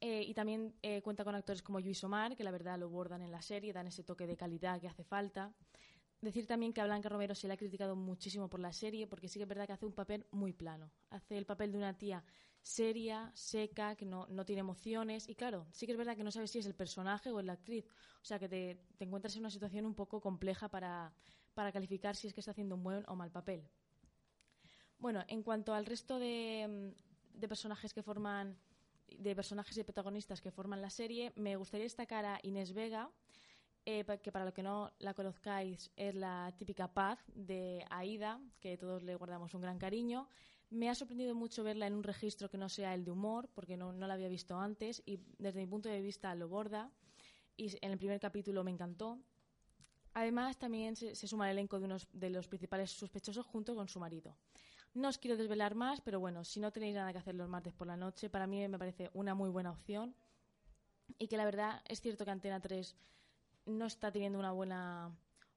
[0.00, 3.22] eh, y también eh, cuenta con actores como Luis Omar, que la verdad lo bordan
[3.22, 5.52] en la serie, dan ese toque de calidad que hace falta.
[6.20, 9.28] Decir también que a Blanca Romero se le ha criticado muchísimo por la serie, porque
[9.28, 10.90] sí que es verdad que hace un papel muy plano.
[11.10, 12.24] Hace el papel de una tía
[12.62, 15.28] seria, seca, que no, no tiene emociones.
[15.28, 17.44] Y claro, sí que es verdad que no sabes si es el personaje o es
[17.44, 17.86] la actriz.
[18.22, 21.12] O sea, que te, te encuentras en una situación un poco compleja para,
[21.52, 23.68] para calificar si es que está haciendo un buen o mal papel.
[24.98, 28.58] Bueno, en cuanto al resto de, mm, de personajes que forman
[29.08, 33.10] de personajes y protagonistas que forman la serie, me gustaría destacar a Inés Vega,
[33.86, 38.78] eh, que para lo que no la conozcáis es la típica paz de Aida, que
[38.78, 40.28] todos le guardamos un gran cariño.
[40.70, 43.76] Me ha sorprendido mucho verla en un registro que no sea el de humor, porque
[43.76, 46.90] no, no la había visto antes y desde mi punto de vista lo borda.
[47.56, 49.20] Y en el primer capítulo me encantó.
[50.14, 53.88] Además, también se, se suma al elenco de unos de los principales sospechosos junto con
[53.88, 54.36] su marido.
[54.94, 57.74] No os quiero desvelar más, pero bueno, si no tenéis nada que hacer los martes
[57.74, 60.14] por la noche, para mí me parece una muy buena opción.
[61.18, 62.96] Y que la verdad es cierto que Antena 3
[63.66, 65.12] no está teniendo una buena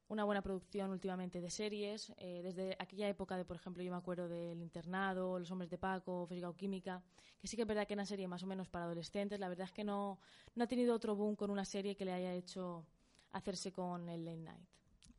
[0.09, 2.13] una buena producción últimamente de series.
[2.17, 5.77] eh, desde aquella época de, por ejemplo, yo me acuerdo del Internado, Los Hombres de
[5.77, 7.03] Paco, Física o Química,
[7.39, 9.39] que sí que es verdad que era una serie más o menos para adolescentes.
[9.39, 10.19] La verdad es que no,
[10.55, 12.85] no ha tenido otro boom con una serie que le haya hecho
[13.31, 14.67] hacerse con el late night.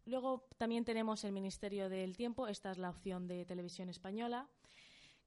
[0.08, 2.48] Luego también tenemos el Ministerio del Tiempo.
[2.48, 4.48] Esta es la opción de televisión española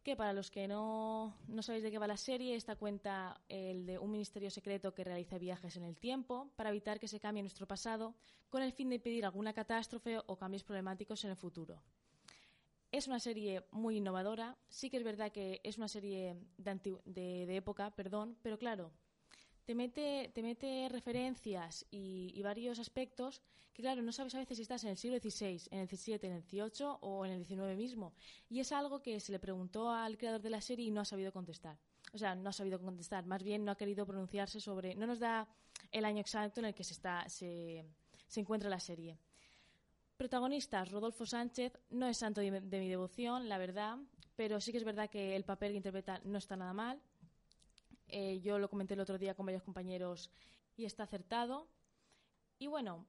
[0.02, 3.86] que para los que no, no sabéis de qué va la serie, esta cuenta el
[3.86, 7.44] de un ministerio secreto que realiza viajes en el tiempo para evitar que se cambie
[7.44, 8.16] nuestro pasado
[8.50, 11.84] con el fin de impedir alguna catástrofe o cambios problemáticos en el futuro.
[12.92, 17.56] Es una serie muy innovadora, sí que es verdad que es una serie de, de
[17.56, 18.92] época, perdón, pero claro,
[19.66, 23.42] te mete, te mete referencias y, y varios aspectos
[23.74, 26.20] que, claro, no sabes a veces si estás en el siglo XVI, en el XVII,
[26.24, 28.14] en el XVIII o en el XIX mismo.
[28.50, 31.06] Y es algo que se le preguntó al creador de la serie y no ha
[31.06, 31.78] sabido contestar.
[32.14, 34.96] O sea, no ha sabido contestar, más bien no ha querido pronunciarse sobre.
[34.96, 35.48] No nos da
[35.92, 37.86] el año exacto en el que se, está, se,
[38.28, 39.18] se encuentra la serie.
[40.18, 43.98] Protagonistas, Rodolfo Sánchez, no es santo de, mi- de mi devoción, la verdad,
[44.36, 47.02] pero sí que es verdad que el papel que interpreta no está nada mal.
[48.12, 50.30] Eh, yo lo comenté el otro día con varios compañeros
[50.76, 51.68] y está acertado.
[52.60, 53.08] Y bueno,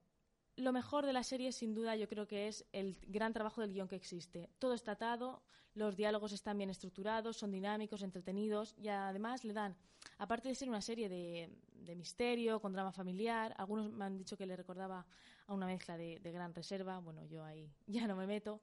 [0.56, 3.72] lo mejor de la serie, sin duda, yo creo que es el gran trabajo del
[3.72, 4.48] guion que existe.
[4.58, 5.42] Todo está atado,
[5.74, 9.76] los diálogos están bien estructurados, son dinámicos, entretenidos y además le dan,
[10.18, 14.36] aparte de ser una serie de, de misterio, con drama familiar, algunos me han dicho
[14.36, 15.06] que le recordaba
[15.46, 18.60] a una mezcla de, de Gran Reserva, bueno, yo ahí ya no me meto,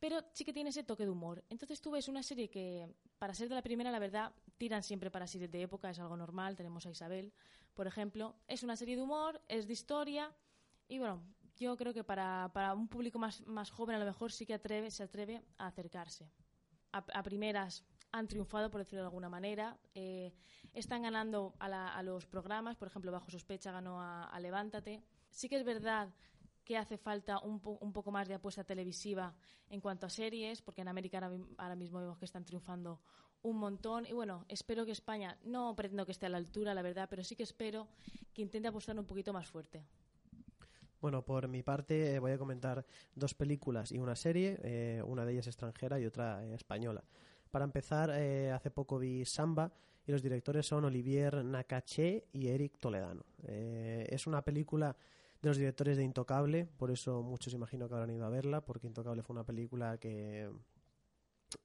[0.00, 1.44] pero sí que tiene ese toque de humor.
[1.48, 2.88] Entonces tú ves una serie que,
[3.18, 6.16] para ser de la primera, la verdad, tiran siempre para series de época, es algo
[6.16, 7.32] normal, tenemos a Isabel,
[7.74, 8.36] por ejemplo.
[8.48, 10.34] Es una serie de humor, es de historia,
[10.88, 11.22] y bueno,
[11.56, 14.54] yo creo que para, para un público más, más joven a lo mejor sí que
[14.54, 16.30] atreve, se atreve a acercarse.
[16.92, 19.76] A, a primeras han triunfado, por decirlo de alguna manera.
[19.94, 20.32] Eh,
[20.72, 25.02] están ganando a, la- a los programas, por ejemplo, Bajo Sospecha ganó a, a Levántate.
[25.30, 26.14] Sí que es verdad
[26.64, 29.34] que hace falta un, po- un poco más de apuesta televisiva
[29.68, 33.00] en cuanto a series, porque en América ahora, mi- ahora mismo vemos que están triunfando
[33.42, 34.06] un montón.
[34.06, 37.22] Y bueno, espero que España, no pretendo que esté a la altura, la verdad, pero
[37.22, 37.88] sí que espero
[38.32, 39.84] que intente apostar un poquito más fuerte.
[41.00, 45.26] Bueno, por mi parte eh, voy a comentar dos películas y una serie, eh, una
[45.26, 47.04] de ellas extranjera y otra eh, española.
[47.50, 49.70] Para empezar, hace poco vi Samba
[50.06, 53.24] y los directores son Olivier Nakache y Eric Toledano.
[53.46, 54.96] Es una película
[55.44, 58.86] de los directores de Intocable, por eso muchos imagino que habrán ido a verla, porque
[58.86, 60.50] Intocable fue una película que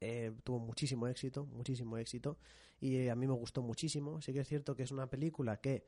[0.02, 2.38] eh, tuvo muchísimo éxito, muchísimo éxito,
[2.80, 4.22] y eh, a mí me gustó muchísimo.
[4.22, 5.86] Sí que es cierto que es una película que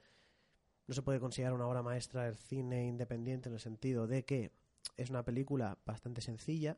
[0.87, 4.51] no se puede considerar una obra maestra del cine independiente en el sentido de que
[4.97, 6.77] es una película bastante sencilla,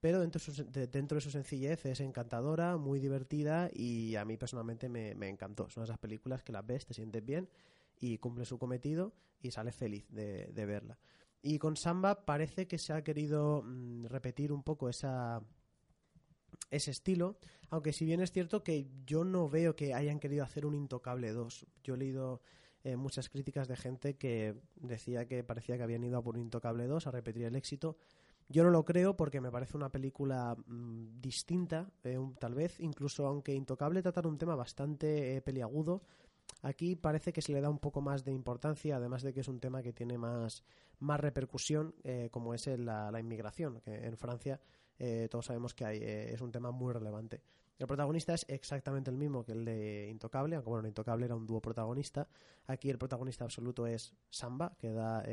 [0.00, 4.24] pero dentro de su, de- dentro de su sencillez es encantadora, muy divertida y a
[4.24, 5.70] mí personalmente me, me encantó.
[5.70, 7.48] Son esas películas que las ves, te sientes bien
[8.00, 10.98] y cumple su cometido y sales feliz de, verla.
[11.42, 15.42] Y con Samba parece que se ha querido mm, repetir un poco esa
[16.70, 17.38] ese estilo,
[17.70, 21.32] aunque si bien es cierto que yo no veo que hayan querido hacer un Intocable
[21.32, 21.66] 2.
[21.82, 22.42] Yo he leído
[22.84, 26.42] eh, muchas críticas de gente que decía que parecía que habían ido a por un
[26.42, 27.96] Intocable 2 a repetir el éxito.
[28.48, 33.26] Yo no lo creo porque me parece una película mm, distinta, eh, tal vez, incluso
[33.26, 36.02] aunque Intocable trata de un tema bastante eh, peliagudo,
[36.62, 39.48] aquí parece que se le da un poco más de importancia, además de que es
[39.48, 40.62] un tema que tiene más,
[40.98, 44.60] más repercusión, eh, como es la, la inmigración, que en Francia
[44.98, 47.42] eh, todos sabemos que hay, eh, es un tema muy relevante.
[47.78, 51.34] El protagonista es exactamente el mismo que el de Intocable, aunque bueno, en Intocable era
[51.34, 52.28] un dúo protagonista.
[52.66, 55.24] Aquí el protagonista absoluto es Samba, que da, eh,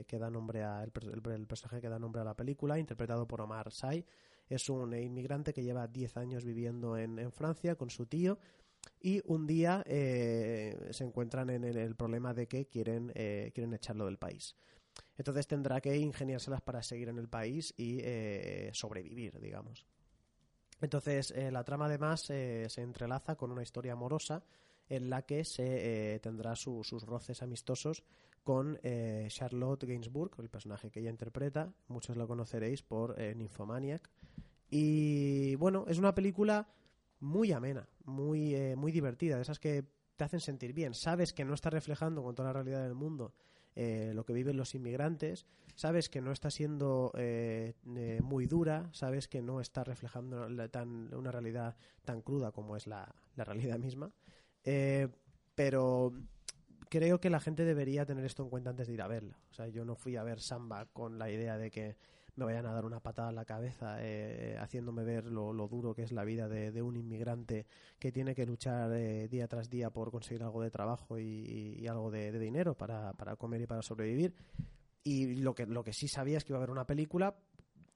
[0.00, 2.34] eh, que da nombre a el, per- el- el personaje que da nombre a la
[2.34, 4.04] película, interpretado por Omar Sy.
[4.48, 8.38] Es un inmigrante que lleva 10 años viviendo en, en Francia con su tío
[9.00, 14.06] y un día eh, se encuentran en el, problema de que quieren, eh, quieren echarlo
[14.06, 14.56] del país.
[15.16, 19.86] Entonces tendrá que ingeniárselas para seguir en el país y eh, sobrevivir, digamos.
[20.80, 24.42] Entonces, eh, la trama además se entrelaza con una historia amorosa
[24.88, 28.04] en la que se tendrá su- sus roces amistosos
[28.44, 28.78] con
[29.28, 31.72] Charlotte Gainsbourg, el personaje que ella interpreta.
[31.88, 34.08] Muchos lo conoceréis por Nymphomaniac.
[34.70, 36.68] Y bueno, es una película
[37.20, 39.84] muy amena, muy, eh, muy divertida, de esas que
[40.16, 40.94] te hacen sentir bien.
[40.94, 43.34] Sabes que no está reflejando con toda la realidad del mundo
[43.78, 45.44] eh, lo que viven los inmigrantes,
[45.74, 51.14] sabes que no está siendo eh, eh, muy dura, sabes que no está reflejando tan,
[51.14, 54.10] una realidad tan cruda como es la, la realidad misma.
[55.54, 56.12] Pero
[56.88, 59.38] creo que la gente debería tener esto en cuenta antes de ir a verla.
[59.50, 61.98] O sea, yo no fui a ver Samba con la idea de que
[62.36, 65.94] me vayan a dar una patada en la cabeza eh, haciéndome ver lo, lo duro
[65.94, 67.66] que es la vida de, un inmigrante
[67.98, 72.10] que tiene que luchar eh, día tras día por conseguir algo de trabajo y, algo
[72.10, 74.34] de, de dinero para, para comer y para sobrevivir.
[75.02, 77.36] Y lo que, lo que sí sabía es que iba a haber una película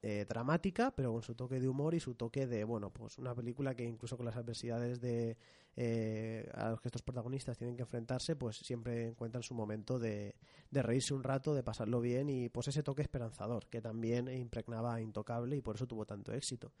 [0.03, 3.35] eh, dramática, pero con su toque de humor y su toque de, bueno, pues una
[3.35, 5.37] película que incluso con las adversidades de
[5.75, 10.35] eh, a los que estos protagonistas tienen que enfrentarse, pues siempre encuentran su momento de,
[10.71, 14.99] de reírse un rato, de pasarlo bien y pues ese toque esperanzador que también impregnaba
[15.01, 16.71] Intocable y por eso tuvo tanto éxito.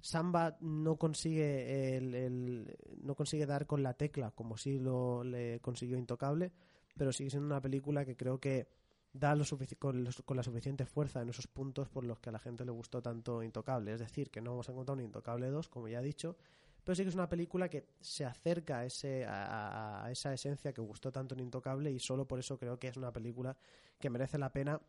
[0.00, 5.60] Samba no consigue el, el- no consigue dar con la tecla como sí lo le
[5.60, 6.52] consiguió Intocable,
[6.96, 8.68] pero sigue siendo una película que creo que
[9.12, 9.44] da lo
[9.78, 12.70] con, con la suficiente fuerza en esos puntos por los que a la gente le
[12.70, 13.92] gustó tanto Intocable.
[13.92, 16.36] Es decir, que no vamos a encontrar un Intocable 2, como ya he dicho,
[16.84, 20.80] pero sí que es una película que se acerca a, ese, a esa esencia que
[20.80, 23.56] gustó tanto en Intocable y solo por eso creo que es una película
[23.98, 24.80] que merece la pena,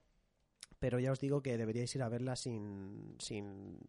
[0.80, 3.80] pero ya os digo que deberíais ir a verla sin, sin,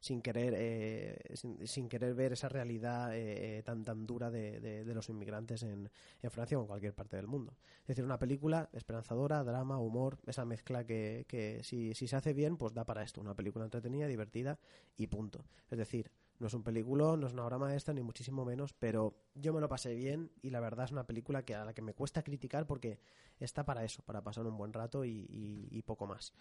[0.00, 1.18] sin querer eh,
[1.64, 5.90] sin, querer ver esa realidad eh, tan tan dura de, de- los inmigrantes en,
[6.22, 7.56] en Francia o en cualquier parte del mundo.
[7.82, 12.32] Es decir, una película esperanzadora, drama, humor, esa mezcla que, que si, si se hace
[12.32, 14.58] bien, pues da para esto, una película entretenida, divertida
[14.96, 15.44] y punto.
[15.70, 19.14] Es decir, no es un película, no es una obra maestra, ni muchísimo menos, pero
[19.34, 21.82] yo me lo pasé bien y la verdad es una película que a la que
[21.82, 23.00] me cuesta criticar porque
[23.40, 26.32] está para eso, para pasar un buen rato y, y- y poco más.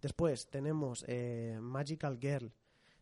[0.00, 2.52] Después tenemos eh, Magical Girl.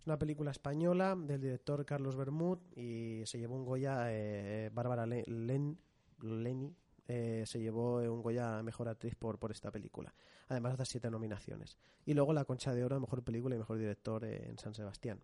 [0.07, 5.24] Una película española del director Carlos Bermud y se llevó un Goya eh, Bárbara Le-
[5.26, 5.76] Len-
[6.22, 6.72] Leni.
[7.09, 10.14] eh, se llevó un Goya Mejor Actriz por, por esta película.
[10.48, 11.76] Además de siete nominaciones.
[12.04, 15.20] Y luego la Concha de Oro Mejor Película y Mejor Director eh, en San Sebastián.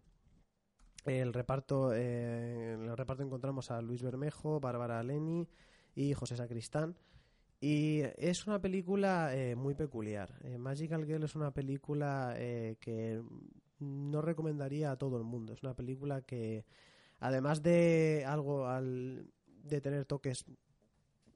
[1.04, 5.48] El reparto, eh, en el reparto encontramos a Luis Bermejo, Bárbara Leni
[5.94, 6.96] y José Sacristán.
[7.60, 10.36] Y es una película eh, muy peculiar.
[10.42, 13.22] Eh, Magical Girl es una película eh, que
[13.82, 15.52] no recomendaría a todo el mundo.
[15.52, 16.64] Es una película que,
[17.20, 19.30] además de algo al,
[19.64, 20.44] de tener toques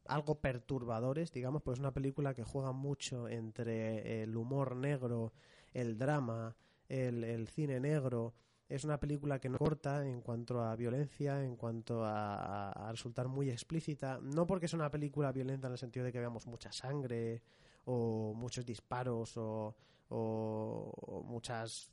[0.07, 5.32] algo perturbadores, digamos, pues es una película que juega mucho entre el humor negro,
[5.74, 6.55] el drama,
[6.88, 8.34] el, el cine negro.
[8.68, 13.28] Es una película que no corta en cuanto a violencia, en cuanto a, a- resultar
[13.28, 14.18] muy explícita.
[14.22, 17.42] No porque es una película violenta en el sentido de que veamos mucha sangre
[17.84, 19.74] o muchos disparos o,
[20.09, 21.90] o- muchas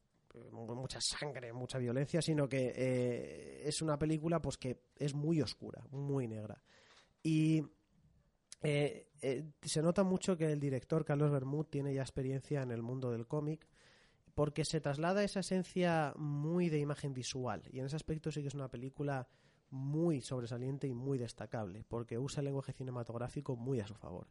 [0.52, 5.84] mucha sangre, mucha violencia, sino que eh, es una película pues que es muy oscura,
[5.92, 6.62] muy negra.
[7.22, 7.62] Y
[8.62, 12.82] eh, eh, se nota mucho que el director Carlos Bermud tiene ya experiencia en el
[12.82, 13.68] mundo del cómic
[14.34, 18.48] porque se traslada esa esencia muy de imagen visual y en ese aspecto sí que
[18.48, 19.28] es una película
[19.70, 24.28] muy sobresaliente y muy destacable porque usa el lenguaje cinematográfico muy a su favor.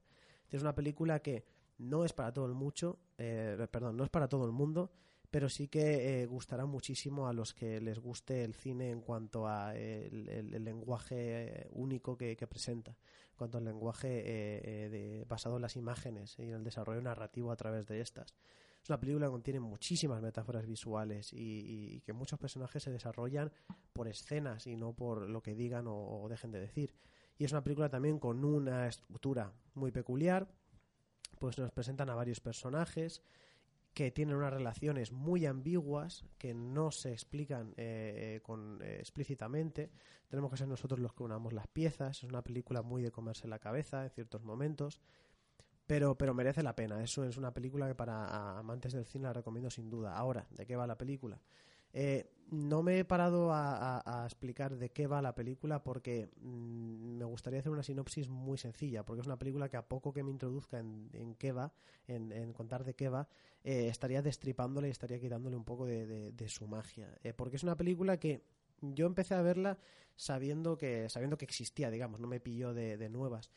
[0.50, 1.44] Es una película que
[1.78, 4.92] no es para todo el mucho, perdón, no es para todo el mundo,
[5.32, 9.48] pero sí que eh, gustará muchísimo a los que les guste el cine en cuanto
[9.48, 15.62] a el, lenguaje único que, presenta, en cuanto al lenguaje eh, eh, de- basado en
[15.62, 18.34] las imágenes y en el desarrollo narrativo a través de estas.
[18.82, 23.50] Es una película que contiene muchísimas metáforas visuales y, que muchos personajes se desarrollan
[23.94, 26.92] por escenas y no por lo que digan o dejen de decir.
[27.38, 30.46] Y es una película también con una estructura muy peculiar,
[31.38, 33.22] pues nos presentan a varios personajes
[33.94, 39.90] que tienen unas relaciones muy ambiguas que no se explican eh, eh, con, eh, explícitamente.
[40.28, 42.22] Tenemos que ser nosotros los que unamos las piezas.
[42.22, 45.00] Es una película muy de comerse la cabeza en ciertos momentos,
[45.86, 47.02] pero, pero merece la pena.
[47.02, 50.16] Eso es una película que para amantes del cine la recomiendo sin duda.
[50.16, 51.40] Ahora, ¿de qué va la película?
[51.92, 57.24] Eh, no me he parado a, explicar de qué va la película porque mm, me
[57.24, 60.30] gustaría hacer una sinopsis muy sencilla, porque es una película que a poco que me
[60.30, 61.72] introduzca en, qué va,
[62.06, 63.26] en, contar de qué va,
[63.64, 67.08] eh, estaría destripándole y estaría quitándole un poco de, su magia.
[67.22, 68.44] Eh, porque es una película que
[68.82, 69.78] yo empecé a verla
[70.16, 73.50] sabiendo que, sabiendo que existía, digamos, no me pilló de, de nuevas.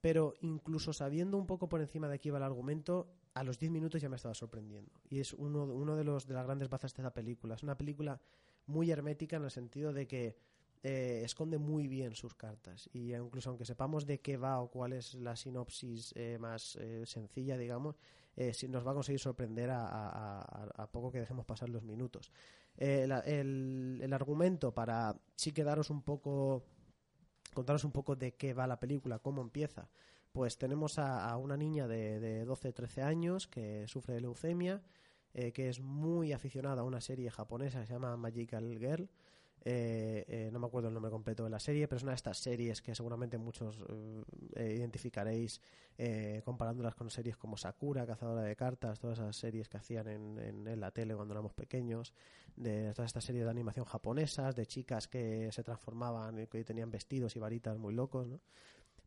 [0.00, 3.70] Pero incluso sabiendo un poco por encima de qué iba el argumento, a los 10
[3.70, 4.90] minutos ya me estaba sorprendiendo.
[5.08, 7.54] Y es uno, uno de, los, de las grandes bazas de esta película.
[7.54, 8.20] Es una película
[8.66, 10.36] muy hermética en el sentido de que
[10.82, 12.88] eh, esconde muy bien sus cartas.
[12.92, 17.04] Y incluso aunque sepamos de qué va o cuál es la sinopsis eh, más eh,
[17.06, 17.96] sencilla, digamos,
[18.36, 22.30] eh, nos va a conseguir sorprender a, poco que dejemos pasar los minutos.
[22.76, 26.64] Eh, la- el, el argumento para sí quedaros un poco
[27.52, 29.88] contaros un poco de qué va la película, cómo empieza.
[30.32, 34.80] Pues tenemos a, una niña de, de 12-13 años que sufre de leucemia,
[35.34, 39.08] eh, que es muy aficionada a una serie japonesa que se llama Magical Girl.
[39.62, 42.16] Eh, eh, no me acuerdo el nombre completo de la serie, pero es una de
[42.16, 44.22] estas series que seguramente muchos eh,
[44.54, 45.60] eh, identificaréis
[45.98, 50.38] eh, comparándolas con series como Sakura, Cazadora de Cartas, todas esas series que hacían en,
[50.38, 52.14] en- en la tele cuando éramos pequeños,
[52.56, 56.90] de todas estas series de animación japonesas, de chicas que se transformaban y que tenían
[56.90, 58.40] vestidos y varitas muy locos, ¿no?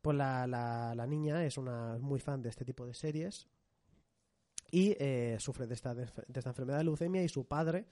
[0.03, 3.47] Pues la, la, la niña es una muy fan de este tipo de series
[4.69, 7.85] y eh, sufre de esta, de esta enfermedad de leucemia y su padre,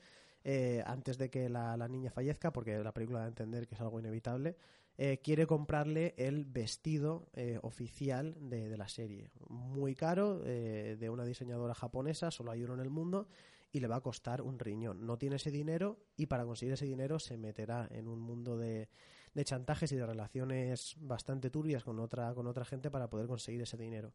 [0.43, 3.75] eh, antes de que la, la niña fallezca, porque la película da a entender que
[3.75, 4.57] es algo inevitable,
[4.97, 9.31] eh, quiere comprarle el vestido eh, oficial de, de la serie.
[9.47, 13.29] Muy caro, eh, de una diseñadora japonesa, solo hay uno en el mundo,
[13.71, 15.05] y le va a costar un riñón.
[15.05, 18.89] No tiene ese dinero y para conseguir ese dinero se meterá en un mundo de,
[19.33, 23.61] de chantajes y de relaciones bastante turbias con otra, con otra gente para poder conseguir
[23.61, 24.13] ese dinero.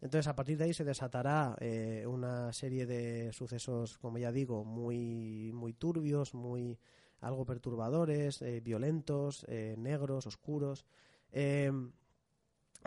[0.00, 4.64] Entonces, a partir de ahí se desatará eh, una serie de sucesos, como ya digo,
[4.64, 6.78] muy, muy turbios, muy
[7.20, 10.86] algo perturbadores, eh, violentos, eh, negros, oscuros,
[11.32, 11.72] eh,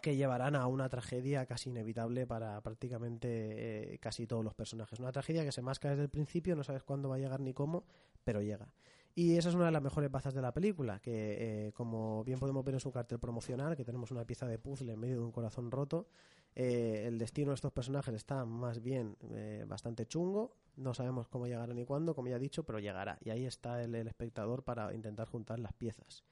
[0.01, 4.99] que llevarán a una tragedia casi inevitable para prácticamente eh, casi todos los personajes.
[4.99, 7.53] Una tragedia que se masca desde el principio, no sabes cuándo va a llegar ni
[7.53, 7.83] cómo,
[8.23, 8.73] pero llega.
[9.13, 12.39] Y esa es una de las mejores bazas de la película, que eh, como bien
[12.39, 15.25] podemos ver en su cartel promocional, que tenemos una pieza de puzzle en medio de
[15.25, 16.07] un corazón roto,
[16.55, 21.47] eh, el destino de estos personajes está más bien eh, bastante chungo, no sabemos cómo
[21.47, 23.17] llegará ni cuándo, como ya he dicho, pero llegará.
[23.23, 26.23] Y ahí está el, el espectador para intentar juntar las piezas.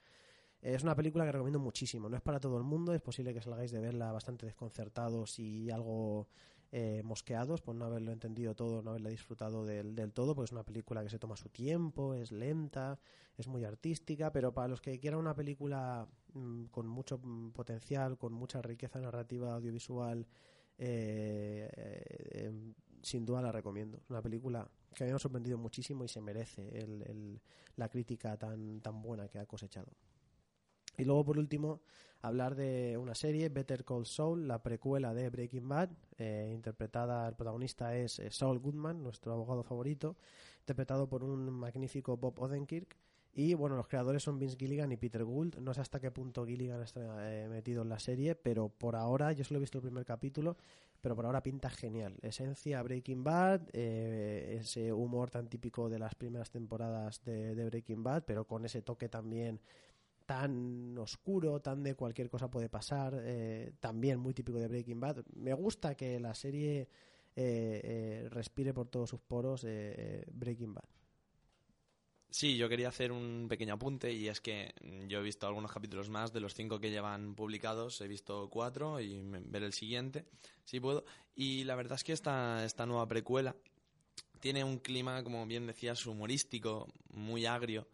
[0.61, 2.09] Eh, Es una película que recomiendo muchísimo.
[2.09, 2.93] No es para todo el mundo.
[2.93, 6.27] Es posible que salgáis de verla bastante desconcertados y algo
[6.71, 10.51] eh, mosqueados por no haberlo entendido todo, no haberla disfrutado del, del todo, porque es
[10.51, 12.99] una película que se toma su tiempo, es lenta,
[13.37, 18.17] es muy artística, pero para los que quieran una película mm, con mucho mm, potencial,
[18.17, 20.27] con mucha riqueza narrativa audiovisual,
[20.77, 23.99] eh, eh, em, sin duda la recomiendo.
[24.09, 27.41] Una película que a mí me ha sorprendido muchísimo y se merece el- el-
[27.77, 29.91] la crítica tan, tan buena que ha cosechado.
[30.97, 31.81] Y luego, por último,
[32.21, 37.35] hablar de una serie, Better Call Saul, la precuela de Breaking Bad, eh, interpretada, el
[37.35, 40.17] protagonista es eh, Saul Goodman, nuestro abogado favorito,
[40.59, 42.95] interpretado por un magnífico Bob Odenkirk.
[43.33, 45.59] Y bueno, los creadores son Vince Gilligan y Peter Gould.
[45.59, 47.01] No sé hasta qué punto Gilligan está
[47.31, 50.57] eh, metido en la serie, pero por ahora, yo solo he visto el primer capítulo,
[50.99, 52.17] pero por ahora pinta genial.
[52.21, 58.03] Esencia Breaking Bad, eh, ese humor tan típico de las primeras temporadas de, de Breaking
[58.03, 59.61] Bad, pero con ese toque también
[60.29, 65.25] tan oscuro, tan de cualquier cosa puede pasar, eh, también muy típico de Breaking Bad.
[65.33, 66.87] Me gusta que la serie eh,
[67.35, 69.65] eh, respire por todos sus poros
[70.31, 70.85] Breaking Bad.
[72.29, 74.71] Sí, yo quería hacer un pequeño apunte y es que
[75.07, 78.99] yo he visto algunos capítulos más de los cinco que llevan publicados, he visto cuatro
[78.99, 80.25] y ver el siguiente,
[80.63, 81.05] si puedo.
[81.33, 83.55] Y la verdad es que esta, esta nueva precuela
[84.39, 87.87] tiene un clima, como bien decías, humorístico, muy agrio,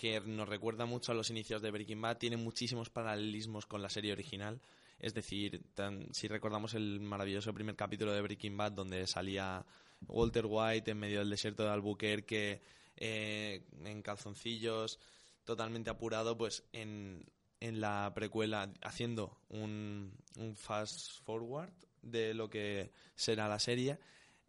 [0.00, 3.90] que nos recuerda mucho a los inicios de Breaking Bad, tiene muchísimos paralelismos con la
[3.90, 4.58] serie original.
[4.98, 9.66] Es decir, tan- si recordamos el maravilloso primer capítulo de Breaking Bad donde salía
[10.08, 12.62] Walter White en medio del desierto de Albuquerque,
[12.96, 14.98] eh, en calzoncillos,
[15.44, 17.22] totalmente apurado, pues en,
[17.60, 23.98] en la precuela haciendo un, un fast forward de lo que será la serie.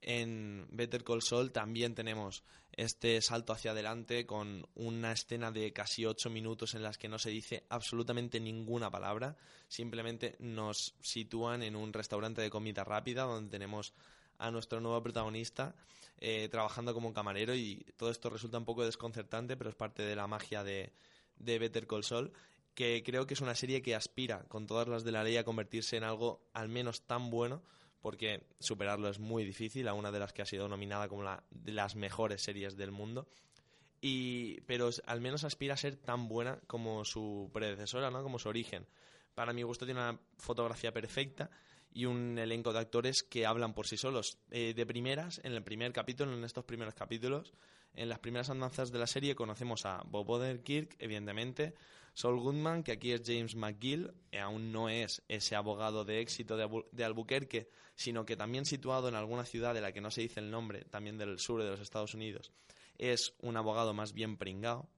[0.01, 2.43] En Better Call Saul también tenemos
[2.73, 7.19] este salto hacia adelante con una escena de casi ocho minutos en las que no
[7.19, 9.35] se dice absolutamente ninguna palabra,
[9.67, 13.93] simplemente nos sitúan en un restaurante de comida rápida donde tenemos
[14.37, 15.75] a nuestro nuevo protagonista
[16.17, 20.15] eh, trabajando como camarero y todo esto resulta un poco desconcertante, pero es parte de
[20.15, 20.93] la magia de,
[21.37, 22.31] de Better Call Saul,
[22.75, 25.43] que creo que es una serie que aspira con todas las de la ley a
[25.43, 27.63] convertirse en algo al menos tan bueno,
[28.01, 31.43] porque superarlo es muy difícil, a una de las que ha sido nominada como la
[31.51, 33.27] de las mejores series del mundo.
[34.01, 38.23] Y, pero al menos aspira a ser tan buena como su predecesora, ¿no?
[38.23, 38.87] como su origen.
[39.35, 41.51] Para mi gusto tiene una fotografía perfecta
[41.93, 44.39] y un elenco de actores que hablan por sí solos.
[44.49, 47.53] Eh, de primeras, en el primer capítulo, en estos primeros capítulos,
[47.93, 51.75] en las primeras andanzas de la serie conocemos a Bob Odenkirk, evidentemente,
[52.13, 56.57] Saul Goodman, que aquí es James McGill, eh, aún no es ese abogado de éxito
[56.57, 60.11] de, Albu- de Albuquerque, sino que también situado en alguna ciudad de la que no
[60.11, 62.51] se dice el nombre, también del sur de los Estados Unidos,
[62.97, 64.89] es un abogado más bien pringao.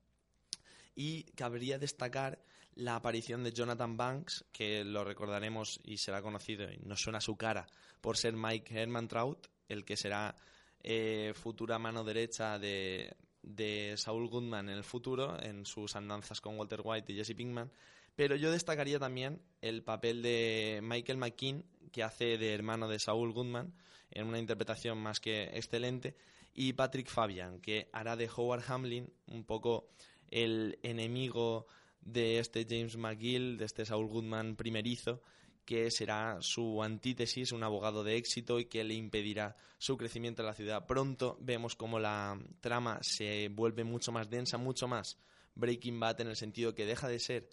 [0.95, 2.43] Y cabría destacar
[2.75, 7.35] la aparición de Jonathan Banks, que lo recordaremos y será conocido, y nos suena su
[7.35, 7.67] cara,
[8.01, 10.35] por ser Mike Hermantraut, el que será
[10.81, 16.57] eh, futura mano derecha de, de Saul Goodman en el futuro, en sus andanzas con
[16.57, 17.71] Walter White y Jesse Pinkman.
[18.15, 23.33] Pero yo destacaría también el papel de Michael McKean, que hace de hermano de Saul
[23.33, 23.73] Goodman,
[24.11, 26.15] en una interpretación más que excelente,
[26.53, 29.89] y Patrick Fabian, que hará de Howard Hamlin un poco
[30.29, 31.65] el enemigo
[32.01, 35.21] de este James McGill, de este Saul Goodman primerizo,
[35.65, 40.47] que será su antítesis, un abogado de éxito y que le impedirá su crecimiento en
[40.47, 40.85] la ciudad.
[40.85, 45.17] Pronto vemos como la trama se vuelve mucho más densa, mucho más
[45.55, 47.49] Breaking Bad en el sentido que deja de ser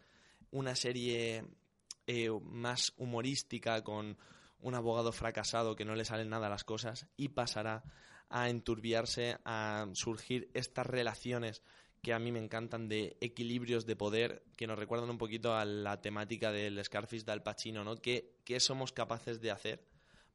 [0.51, 1.45] una serie
[2.07, 4.19] eh, más humorística con
[4.61, 7.85] un abogado fracasado que no le salen nada las cosas y pasará
[8.29, 11.63] a enturbiarse, a surgir estas relaciones
[12.03, 15.65] que a mí me encantan de equilibrios de poder que nos recuerdan un poquito a
[15.65, 17.97] la temática del Scarface de Pacino, ¿no?
[17.97, 19.85] ¿Qué, qué somos capaces de hacer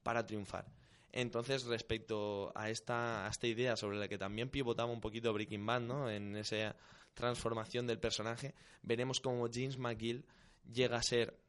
[0.04, 0.68] para triunfar?
[1.12, 5.66] Entonces, respecto a esta, a esta idea sobre la que también pivotaba un poquito Breaking
[5.66, 6.10] Bad, ¿no?
[6.10, 6.76] En esa
[7.14, 10.26] transformación del personaje, veremos cómo James McGill
[10.72, 11.40] llega a ser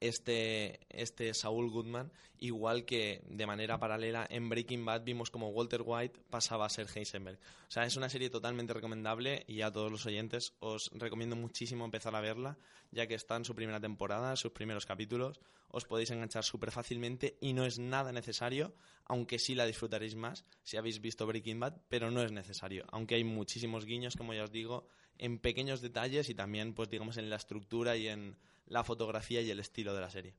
[0.00, 5.82] este, este Saul Goodman, igual que de manera paralela en Breaking Bad vimos como Walter
[5.84, 7.38] White pasaba a ser Heisenberg.
[7.68, 11.84] O sea, es una serie totalmente recomendable y a todos los oyentes os recomiendo muchísimo
[11.84, 12.58] empezar a verla,
[12.90, 15.40] ya que está en su primera temporada, sus primeros capítulos,
[15.70, 18.74] os podéis enganchar súper fácilmente y no es nada necesario,
[19.06, 23.16] aunque sí la disfrutaréis más si habéis visto Breaking Bad, pero no es necesario, aunque
[23.16, 24.86] hay muchísimos guiños, como ya os digo,
[25.18, 28.36] en pequeños detalles y también, pues digamos, en la estructura y en
[28.66, 30.34] la fotografía y el estilo de la serie.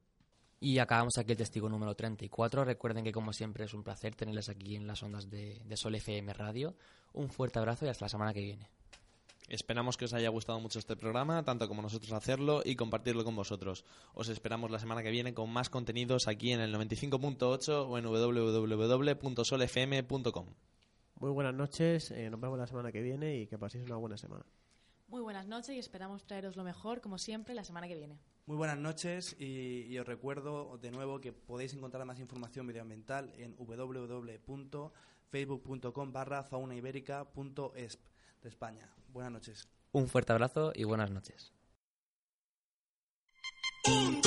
[0.60, 2.66] Y acabamos aquí el testigo número 34.
[2.66, 5.96] Recuerden que como siempre es un placer tenerles aquí en las ondas de, de Sol
[5.96, 6.76] FM Radio.
[7.14, 8.70] Un fuerte abrazo y hasta la semana que viene.
[9.48, 13.36] Esperamos que os haya gustado mucho este programa, tanto como nosotros hacerlo y compartirlo con
[13.36, 13.86] vosotros.
[14.14, 18.04] Os esperamos la semana que viene con más contenidos aquí en el 95.8 o en
[19.16, 20.48] www.solfm.com.
[21.20, 24.18] Muy buenas noches, eh, nos vemos la semana que viene y que paséis una buena
[24.18, 24.46] semana.
[25.08, 28.20] Muy buenas noches y esperamos traeros lo mejor, como siempre, la semana que viene.
[28.46, 33.34] Muy buenas noches y, y os recuerdo de nuevo que podéis encontrar más información medioambiental
[33.38, 38.02] en www.facebook.com barra faunaibérica.esp
[38.42, 38.90] de España.
[39.10, 39.68] Buenas noches.
[39.92, 41.52] Un fuerte abrazo y buenas noches.
[43.88, 44.27] Un, dos,